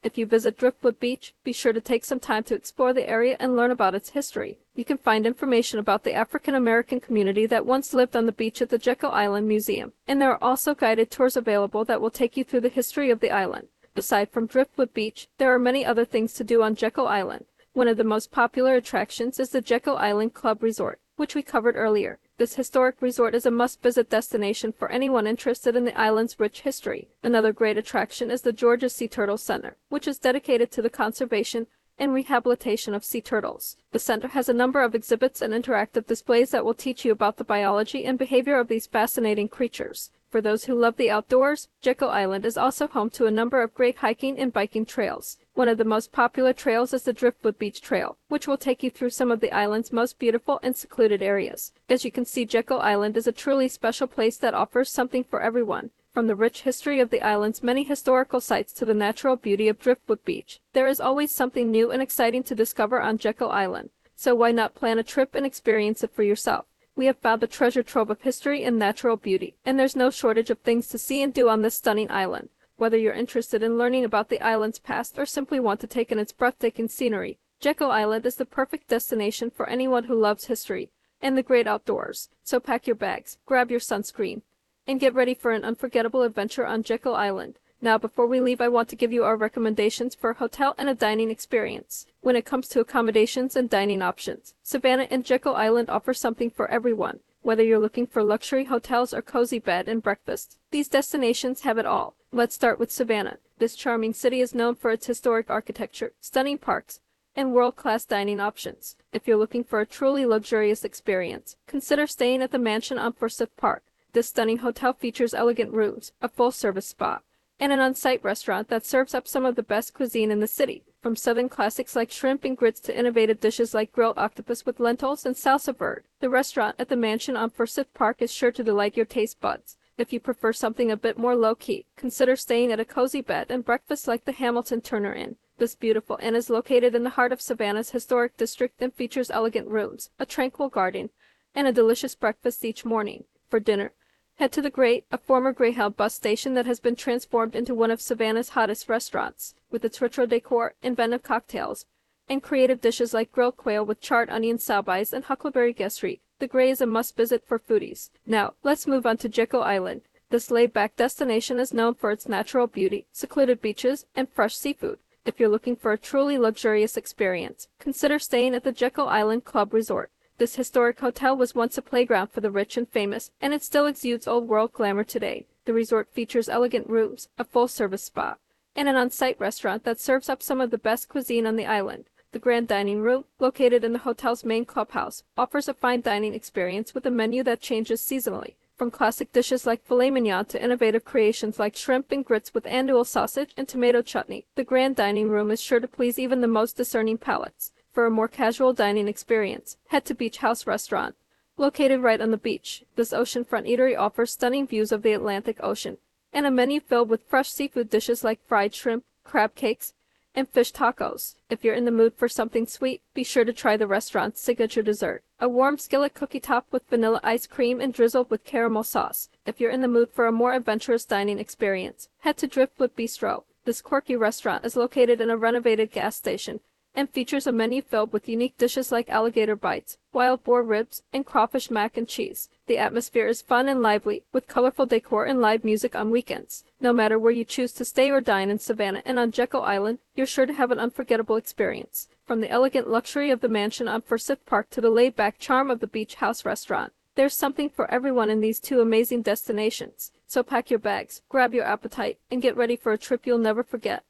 If 0.06 0.16
you 0.16 0.24
visit 0.24 0.56
Driftwood 0.56 1.00
Beach, 1.00 1.34
be 1.42 1.52
sure 1.52 1.72
to 1.72 1.80
take 1.80 2.04
some 2.04 2.20
time 2.20 2.44
to 2.44 2.54
explore 2.54 2.92
the 2.92 3.10
area 3.10 3.36
and 3.40 3.56
learn 3.56 3.72
about 3.72 3.96
its 3.96 4.10
history. 4.10 4.60
You 4.76 4.84
can 4.84 4.98
find 4.98 5.26
information 5.26 5.80
about 5.80 6.04
the 6.04 6.12
African 6.12 6.54
American 6.54 7.00
community 7.00 7.44
that 7.46 7.66
once 7.66 7.92
lived 7.92 8.14
on 8.14 8.24
the 8.24 8.30
beach 8.30 8.62
at 8.62 8.68
the 8.68 8.78
Jekyll 8.78 9.10
Island 9.10 9.48
Museum, 9.48 9.94
and 10.06 10.22
there 10.22 10.30
are 10.30 10.44
also 10.44 10.76
guided 10.76 11.10
tours 11.10 11.36
available 11.36 11.84
that 11.86 12.00
will 12.00 12.12
take 12.12 12.36
you 12.36 12.44
through 12.44 12.60
the 12.60 12.68
history 12.68 13.10
of 13.10 13.18
the 13.18 13.32
island. 13.32 13.66
Aside 13.96 14.30
from 14.30 14.46
Driftwood 14.46 14.94
Beach, 14.94 15.26
there 15.38 15.52
are 15.52 15.58
many 15.58 15.84
other 15.84 16.04
things 16.04 16.34
to 16.34 16.44
do 16.44 16.62
on 16.62 16.76
Jekyll 16.76 17.08
Island. 17.08 17.46
One 17.72 17.88
of 17.88 17.96
the 17.96 18.04
most 18.04 18.30
popular 18.30 18.76
attractions 18.76 19.40
is 19.40 19.48
the 19.50 19.60
Jekyll 19.60 19.96
Island 19.96 20.34
Club 20.34 20.62
Resort, 20.62 21.00
which 21.16 21.34
we 21.34 21.42
covered 21.42 21.74
earlier. 21.74 22.20
This 22.38 22.56
historic 22.56 23.00
resort 23.00 23.34
is 23.34 23.46
a 23.46 23.50
must-visit 23.50 24.10
destination 24.10 24.70
for 24.70 24.92
anyone 24.92 25.26
interested 25.26 25.74
in 25.74 25.86
the 25.86 25.98
island's 25.98 26.38
rich 26.38 26.60
history. 26.60 27.08
Another 27.22 27.50
great 27.50 27.78
attraction 27.78 28.30
is 28.30 28.42
the 28.42 28.52
Georgia 28.52 28.90
Sea 28.90 29.08
Turtle 29.08 29.38
Center, 29.38 29.78
which 29.88 30.06
is 30.06 30.18
dedicated 30.18 30.70
to 30.72 30.82
the 30.82 30.90
conservation 30.90 31.66
and 31.98 32.12
rehabilitation 32.12 32.92
of 32.92 33.06
sea 33.06 33.22
turtles. 33.22 33.78
The 33.92 33.98
center 33.98 34.28
has 34.28 34.50
a 34.50 34.52
number 34.52 34.82
of 34.82 34.94
exhibits 34.94 35.40
and 35.40 35.54
interactive 35.54 36.06
displays 36.06 36.50
that 36.50 36.62
will 36.62 36.74
teach 36.74 37.06
you 37.06 37.12
about 37.12 37.38
the 37.38 37.44
biology 37.44 38.04
and 38.04 38.18
behavior 38.18 38.60
of 38.60 38.68
these 38.68 38.86
fascinating 38.86 39.48
creatures. 39.48 40.10
For 40.28 40.40
those 40.40 40.64
who 40.64 40.74
love 40.74 40.96
the 40.96 41.10
outdoors, 41.10 41.68
Jekyll 41.80 42.10
Island 42.10 42.44
is 42.44 42.56
also 42.56 42.88
home 42.88 43.10
to 43.10 43.26
a 43.26 43.30
number 43.30 43.62
of 43.62 43.74
great 43.74 43.96
hiking 43.98 44.38
and 44.38 44.52
biking 44.52 44.84
trails. 44.84 45.38
One 45.54 45.68
of 45.68 45.78
the 45.78 45.84
most 45.84 46.10
popular 46.10 46.52
trails 46.52 46.92
is 46.92 47.04
the 47.04 47.12
Driftwood 47.12 47.58
Beach 47.58 47.80
Trail, 47.80 48.18
which 48.28 48.48
will 48.48 48.58
take 48.58 48.82
you 48.82 48.90
through 48.90 49.10
some 49.10 49.30
of 49.30 49.40
the 49.40 49.52
island's 49.52 49.92
most 49.92 50.18
beautiful 50.18 50.58
and 50.64 50.76
secluded 50.76 51.22
areas. 51.22 51.72
As 51.88 52.04
you 52.04 52.10
can 52.10 52.24
see, 52.24 52.44
Jekyll 52.44 52.80
Island 52.80 53.16
is 53.16 53.28
a 53.28 53.32
truly 53.32 53.68
special 53.68 54.08
place 54.08 54.36
that 54.38 54.52
offers 54.52 54.90
something 54.90 55.22
for 55.22 55.40
everyone. 55.40 55.90
From 56.12 56.26
the 56.26 56.34
rich 56.34 56.62
history 56.62 56.98
of 56.98 57.10
the 57.10 57.22
island's 57.22 57.62
many 57.62 57.84
historical 57.84 58.40
sites 58.40 58.72
to 58.74 58.84
the 58.84 58.94
natural 58.94 59.36
beauty 59.36 59.68
of 59.68 59.78
Driftwood 59.78 60.24
Beach, 60.24 60.60
there 60.72 60.88
is 60.88 60.98
always 60.98 61.30
something 61.30 61.70
new 61.70 61.92
and 61.92 62.02
exciting 62.02 62.42
to 62.44 62.54
discover 62.54 63.00
on 63.00 63.18
Jekyll 63.18 63.50
Island. 63.50 63.90
So 64.16 64.34
why 64.34 64.50
not 64.50 64.74
plan 64.74 64.98
a 64.98 65.02
trip 65.02 65.34
and 65.34 65.46
experience 65.46 66.02
it 66.02 66.10
for 66.10 66.22
yourself? 66.22 66.64
We 66.96 67.06
have 67.06 67.18
found 67.18 67.42
a 67.42 67.46
treasure 67.46 67.82
trove 67.82 68.08
of 68.08 68.22
history 68.22 68.64
and 68.64 68.78
natural 68.78 69.18
beauty, 69.18 69.54
and 69.66 69.78
there's 69.78 69.94
no 69.94 70.08
shortage 70.08 70.48
of 70.48 70.60
things 70.60 70.88
to 70.88 70.98
see 70.98 71.22
and 71.22 71.32
do 71.32 71.50
on 71.50 71.60
this 71.60 71.74
stunning 71.74 72.10
island. 72.10 72.48
Whether 72.78 72.96
you're 72.96 73.12
interested 73.12 73.62
in 73.62 73.76
learning 73.76 74.06
about 74.06 74.30
the 74.30 74.40
island's 74.40 74.78
past 74.78 75.18
or 75.18 75.26
simply 75.26 75.60
want 75.60 75.78
to 75.80 75.86
take 75.86 76.10
in 76.10 76.18
its 76.18 76.32
breathtaking 76.32 76.88
scenery, 76.88 77.38
Jekyll 77.60 77.90
Island 77.90 78.24
is 78.24 78.36
the 78.36 78.46
perfect 78.46 78.88
destination 78.88 79.50
for 79.50 79.68
anyone 79.68 80.04
who 80.04 80.14
loves 80.14 80.46
history 80.46 80.90
and 81.20 81.36
the 81.36 81.42
great 81.42 81.66
outdoors. 81.66 82.30
So 82.42 82.60
pack 82.60 82.86
your 82.86 82.96
bags, 82.96 83.36
grab 83.44 83.70
your 83.70 83.80
sunscreen, 83.80 84.40
and 84.86 84.98
get 84.98 85.14
ready 85.14 85.34
for 85.34 85.50
an 85.50 85.64
unforgettable 85.64 86.22
adventure 86.22 86.66
on 86.66 86.82
Jekyll 86.82 87.14
Island. 87.14 87.58
Now, 87.82 87.98
before 87.98 88.26
we 88.26 88.40
leave, 88.40 88.60
I 88.60 88.68
want 88.68 88.88
to 88.88 88.96
give 88.96 89.12
you 89.12 89.24
our 89.24 89.36
recommendations 89.36 90.14
for 90.14 90.30
a 90.30 90.34
hotel 90.34 90.74
and 90.78 90.88
a 90.88 90.94
dining 90.94 91.30
experience. 91.30 92.06
When 92.22 92.34
it 92.34 92.46
comes 92.46 92.68
to 92.68 92.80
accommodations 92.80 93.54
and 93.54 93.68
dining 93.68 94.00
options, 94.00 94.54
Savannah 94.62 95.08
and 95.10 95.24
Jekyll 95.24 95.54
Island 95.54 95.90
offer 95.90 96.14
something 96.14 96.48
for 96.48 96.70
everyone. 96.70 97.20
Whether 97.42 97.62
you're 97.62 97.78
looking 97.78 98.06
for 98.06 98.24
luxury 98.24 98.64
hotels 98.64 99.12
or 99.14 99.22
cozy 99.22 99.58
bed 99.58 99.88
and 99.88 100.02
breakfast, 100.02 100.58
these 100.70 100.88
destinations 100.88 101.60
have 101.60 101.78
it 101.78 101.86
all. 101.86 102.14
Let's 102.32 102.54
start 102.54 102.78
with 102.78 102.90
Savannah. 102.90 103.38
This 103.58 103.76
charming 103.76 104.14
city 104.14 104.40
is 104.40 104.54
known 104.54 104.74
for 104.74 104.90
its 104.90 105.06
historic 105.06 105.48
architecture, 105.48 106.12
stunning 106.20 106.58
parks, 106.58 107.00
and 107.36 107.52
world-class 107.52 108.06
dining 108.06 108.40
options. 108.40 108.96
If 109.12 109.28
you're 109.28 109.36
looking 109.36 109.62
for 109.62 109.80
a 109.80 109.86
truly 109.86 110.26
luxurious 110.26 110.82
experience, 110.82 111.56
consider 111.66 112.06
staying 112.06 112.42
at 112.42 112.50
the 112.50 112.58
mansion 112.58 112.98
on 112.98 113.12
Forsyth 113.12 113.54
Park. 113.56 113.84
This 114.12 114.28
stunning 114.28 114.58
hotel 114.58 114.94
features 114.94 115.34
elegant 115.34 115.72
rooms, 115.72 116.12
a 116.22 116.28
full-service 116.28 116.86
spa, 116.86 117.20
and 117.58 117.72
an 117.72 117.80
on-site 117.80 118.22
restaurant 118.22 118.68
that 118.68 118.84
serves 118.84 119.14
up 119.14 119.26
some 119.26 119.44
of 119.44 119.54
the 119.54 119.62
best 119.62 119.94
cuisine 119.94 120.30
in 120.30 120.40
the 120.40 120.46
city, 120.46 120.84
from 121.00 121.16
southern 121.16 121.48
classics 121.48 121.96
like 121.96 122.10
shrimp 122.10 122.44
and 122.44 122.56
grits 122.56 122.80
to 122.80 122.98
innovative 122.98 123.40
dishes 123.40 123.72
like 123.72 123.92
grilled 123.92 124.18
octopus 124.18 124.66
with 124.66 124.80
lentils 124.80 125.24
and 125.24 125.36
salsa 125.36 125.76
verde. 125.76 126.02
The 126.20 126.28
restaurant 126.28 126.76
at 126.78 126.88
the 126.88 126.96
mansion 126.96 127.36
on 127.36 127.50
Forsyth 127.50 127.92
Park 127.94 128.20
is 128.20 128.32
sure 128.32 128.52
to 128.52 128.64
delight 128.64 128.96
your 128.96 129.06
taste 129.06 129.40
buds. 129.40 129.76
If 129.96 130.12
you 130.12 130.20
prefer 130.20 130.52
something 130.52 130.90
a 130.90 130.96
bit 130.96 131.16
more 131.16 131.34
low-key, 131.34 131.86
consider 131.96 132.36
staying 132.36 132.70
at 132.72 132.80
a 132.80 132.84
cozy 132.84 133.22
bed 133.22 133.46
and 133.48 133.64
breakfast 133.64 134.06
like 134.06 134.26
the 134.26 134.32
Hamilton 134.32 134.82
Turner 134.82 135.14
Inn. 135.14 135.36
This 135.58 135.74
beautiful 135.74 136.18
inn 136.20 136.34
is 136.34 136.50
located 136.50 136.94
in 136.94 137.02
the 137.02 137.10
heart 137.10 137.32
of 137.32 137.40
Savannah's 137.40 137.90
historic 137.90 138.36
district 138.36 138.82
and 138.82 138.92
features 138.92 139.30
elegant 139.30 139.68
rooms, 139.68 140.10
a 140.18 140.26
tranquil 140.26 140.68
garden, 140.68 141.08
and 141.54 141.66
a 141.66 141.72
delicious 141.72 142.14
breakfast 142.14 142.62
each 142.62 142.84
morning. 142.84 143.24
For 143.48 143.58
dinner, 143.58 143.92
Head 144.38 144.52
to 144.52 144.60
the 144.60 144.68
Grey, 144.68 145.02
a 145.10 145.16
former 145.16 145.50
Greyhound 145.50 145.96
bus 145.96 146.14
station 146.14 146.52
that 146.54 146.66
has 146.66 146.78
been 146.78 146.94
transformed 146.94 147.56
into 147.56 147.74
one 147.74 147.90
of 147.90 148.02
Savannah's 148.02 148.50
hottest 148.50 148.86
restaurants, 148.86 149.54
with 149.70 149.82
its 149.82 150.02
retro 150.02 150.26
decor, 150.26 150.74
inventive 150.82 151.22
cocktails, 151.22 151.86
and 152.28 152.42
creative 152.42 152.82
dishes 152.82 153.14
like 153.14 153.32
grilled 153.32 153.56
quail 153.56 153.82
with 153.82 154.02
charred 154.02 154.28
onion 154.28 154.58
soubise 154.58 155.14
and 155.14 155.24
huckleberry 155.24 155.72
gastrique. 155.72 156.20
The 156.38 156.46
Grey 156.46 156.68
is 156.68 156.82
a 156.82 156.86
must-visit 156.86 157.44
for 157.46 157.58
foodies. 157.58 158.10
Now, 158.26 158.52
let's 158.62 158.86
move 158.86 159.06
on 159.06 159.16
to 159.18 159.28
Jekyll 159.30 159.62
Island. 159.62 160.02
This 160.28 160.50
laid-back 160.50 160.96
destination 160.96 161.58
is 161.58 161.72
known 161.72 161.94
for 161.94 162.10
its 162.10 162.28
natural 162.28 162.66
beauty, 162.66 163.06
secluded 163.12 163.62
beaches, 163.62 164.04
and 164.14 164.28
fresh 164.28 164.54
seafood. 164.54 164.98
If 165.24 165.40
you're 165.40 165.48
looking 165.48 165.76
for 165.76 165.92
a 165.92 165.98
truly 165.98 166.36
luxurious 166.36 166.98
experience, 166.98 167.68
consider 167.78 168.18
staying 168.18 168.54
at 168.54 168.64
the 168.64 168.72
Jekyll 168.72 169.08
Island 169.08 169.46
Club 169.46 169.72
Resort. 169.72 170.10
This 170.38 170.56
historic 170.56 171.00
hotel 171.00 171.34
was 171.34 171.54
once 171.54 171.78
a 171.78 171.82
playground 171.82 172.28
for 172.28 172.42
the 172.42 172.50
rich 172.50 172.76
and 172.76 172.86
famous, 172.86 173.30
and 173.40 173.54
it 173.54 173.62
still 173.62 173.86
exudes 173.86 174.28
old 174.28 174.46
world 174.48 174.72
glamour 174.74 175.02
today. 175.02 175.46
The 175.64 175.72
resort 175.72 176.12
features 176.12 176.50
elegant 176.50 176.90
rooms, 176.90 177.28
a 177.38 177.44
full 177.44 177.68
service 177.68 178.02
spa, 178.02 178.36
and 178.74 178.86
an 178.86 178.96
on 178.96 179.10
site 179.10 179.40
restaurant 179.40 179.84
that 179.84 179.98
serves 179.98 180.28
up 180.28 180.42
some 180.42 180.60
of 180.60 180.70
the 180.70 180.76
best 180.76 181.08
cuisine 181.08 181.46
on 181.46 181.56
the 181.56 181.64
island. 181.64 182.04
The 182.32 182.38
Grand 182.38 182.68
Dining 182.68 183.00
Room, 183.00 183.24
located 183.38 183.82
in 183.82 183.94
the 183.94 184.00
hotel's 184.00 184.44
main 184.44 184.66
clubhouse, 184.66 185.22
offers 185.38 185.68
a 185.68 185.74
fine 185.74 186.02
dining 186.02 186.34
experience 186.34 186.92
with 186.92 187.06
a 187.06 187.10
menu 187.10 187.42
that 187.44 187.62
changes 187.62 188.02
seasonally. 188.02 188.56
From 188.76 188.90
classic 188.90 189.32
dishes 189.32 189.64
like 189.64 189.86
filet 189.86 190.10
mignon 190.10 190.44
to 190.46 190.62
innovative 190.62 191.02
creations 191.02 191.58
like 191.58 191.74
shrimp 191.74 192.12
and 192.12 192.22
grits 192.22 192.52
with 192.52 192.64
andouille 192.64 193.06
sausage 193.06 193.54
and 193.56 193.66
tomato 193.66 194.02
chutney, 194.02 194.44
the 194.54 194.64
Grand 194.64 194.96
Dining 194.96 195.30
Room 195.30 195.50
is 195.50 195.62
sure 195.62 195.80
to 195.80 195.88
please 195.88 196.18
even 196.18 196.42
the 196.42 196.46
most 196.46 196.76
discerning 196.76 197.16
palates. 197.16 197.72
For 197.96 198.04
a 198.04 198.10
more 198.10 198.28
casual 198.28 198.74
dining 198.74 199.08
experience, 199.08 199.78
head 199.86 200.04
to 200.04 200.14
Beach 200.14 200.36
House 200.36 200.66
Restaurant. 200.66 201.14
Located 201.56 202.02
right 202.02 202.20
on 202.20 202.30
the 202.30 202.36
beach, 202.36 202.84
this 202.94 203.10
oceanfront 203.10 203.66
eatery 203.66 203.98
offers 203.98 204.32
stunning 204.32 204.66
views 204.66 204.92
of 204.92 205.00
the 205.00 205.14
Atlantic 205.14 205.56
Ocean 205.62 205.96
and 206.30 206.44
a 206.44 206.50
menu 206.50 206.78
filled 206.78 207.08
with 207.08 207.26
fresh 207.26 207.48
seafood 207.48 207.88
dishes 207.88 208.22
like 208.22 208.46
fried 208.46 208.74
shrimp, 208.74 209.04
crab 209.24 209.54
cakes, 209.54 209.94
and 210.34 210.46
fish 210.46 210.74
tacos. 210.74 211.36
If 211.48 211.64
you're 211.64 211.72
in 211.72 211.86
the 211.86 211.90
mood 211.90 212.12
for 212.12 212.28
something 212.28 212.66
sweet, 212.66 213.00
be 213.14 213.24
sure 213.24 213.46
to 213.46 213.52
try 213.54 213.78
the 213.78 213.86
restaurant's 213.86 214.42
signature 214.42 214.82
dessert, 214.82 215.24
a 215.40 215.48
warm 215.48 215.78
skillet 215.78 216.12
cookie 216.12 216.38
top 216.38 216.66
with 216.70 216.86
vanilla 216.90 217.22
ice 217.24 217.46
cream 217.46 217.80
and 217.80 217.94
drizzled 217.94 218.28
with 218.28 218.44
caramel 218.44 218.84
sauce. 218.84 219.30
If 219.46 219.58
you're 219.58 219.70
in 219.70 219.80
the 219.80 219.88
mood 219.88 220.10
for 220.10 220.26
a 220.26 220.32
more 220.32 220.52
adventurous 220.52 221.06
dining 221.06 221.38
experience, 221.38 222.10
head 222.18 222.36
to 222.36 222.46
Driftwood 222.46 222.94
Bistro. 222.94 223.44
This 223.64 223.80
quirky 223.80 224.16
restaurant 224.16 224.66
is 224.66 224.76
located 224.76 225.22
in 225.22 225.30
a 225.30 225.36
renovated 225.38 225.90
gas 225.90 226.14
station 226.14 226.60
and 226.96 227.10
features 227.10 227.46
a 227.46 227.52
menu 227.52 227.82
filled 227.82 228.12
with 228.12 228.28
unique 228.28 228.56
dishes 228.56 228.90
like 228.90 229.08
alligator 229.10 229.54
bites, 229.54 229.98
wild 230.12 230.42
boar 230.42 230.62
ribs, 230.62 231.02
and 231.12 231.26
crawfish 231.26 231.70
mac 231.70 231.96
and 231.96 232.08
cheese. 232.08 232.48
The 232.66 232.78
atmosphere 232.78 233.28
is 233.28 233.42
fun 233.42 233.68
and 233.68 233.82
lively, 233.82 234.24
with 234.32 234.48
colorful 234.48 234.86
decor 234.86 235.26
and 235.26 235.40
live 235.40 235.62
music 235.62 235.94
on 235.94 236.10
weekends. 236.10 236.64
No 236.80 236.92
matter 236.92 237.18
where 237.18 237.32
you 237.32 237.44
choose 237.44 237.72
to 237.74 237.84
stay 237.84 238.10
or 238.10 238.20
dine 238.20 238.50
in 238.50 238.58
Savannah 238.58 239.02
and 239.04 239.18
on 239.18 239.30
Jekyll 239.30 239.62
Island, 239.62 239.98
you're 240.14 240.26
sure 240.26 240.46
to 240.46 240.54
have 240.54 240.70
an 240.70 240.80
unforgettable 240.80 241.36
experience. 241.36 242.08
From 242.24 242.40
the 242.40 242.50
elegant 242.50 242.88
luxury 242.88 243.30
of 243.30 243.40
the 243.40 243.48
mansion 243.48 243.86
on 243.86 244.02
Forsyth 244.02 244.44
Park 244.46 244.70
to 244.70 244.80
the 244.80 244.90
laid-back 244.90 245.38
charm 245.38 245.70
of 245.70 245.80
the 245.80 245.86
beach 245.86 246.16
house 246.16 246.44
restaurant, 246.44 246.92
there's 247.14 247.34
something 247.34 247.70
for 247.70 247.90
everyone 247.90 248.30
in 248.30 248.40
these 248.40 248.58
two 248.58 248.80
amazing 248.80 249.22
destinations. 249.22 250.12
So 250.26 250.42
pack 250.42 250.70
your 250.70 250.78
bags, 250.78 251.22
grab 251.28 251.54
your 251.54 251.64
appetite, 251.64 252.18
and 252.30 252.42
get 252.42 252.56
ready 252.56 252.74
for 252.74 252.92
a 252.92 252.98
trip 252.98 253.26
you'll 253.26 253.38
never 253.38 253.62
forget. 253.62 254.02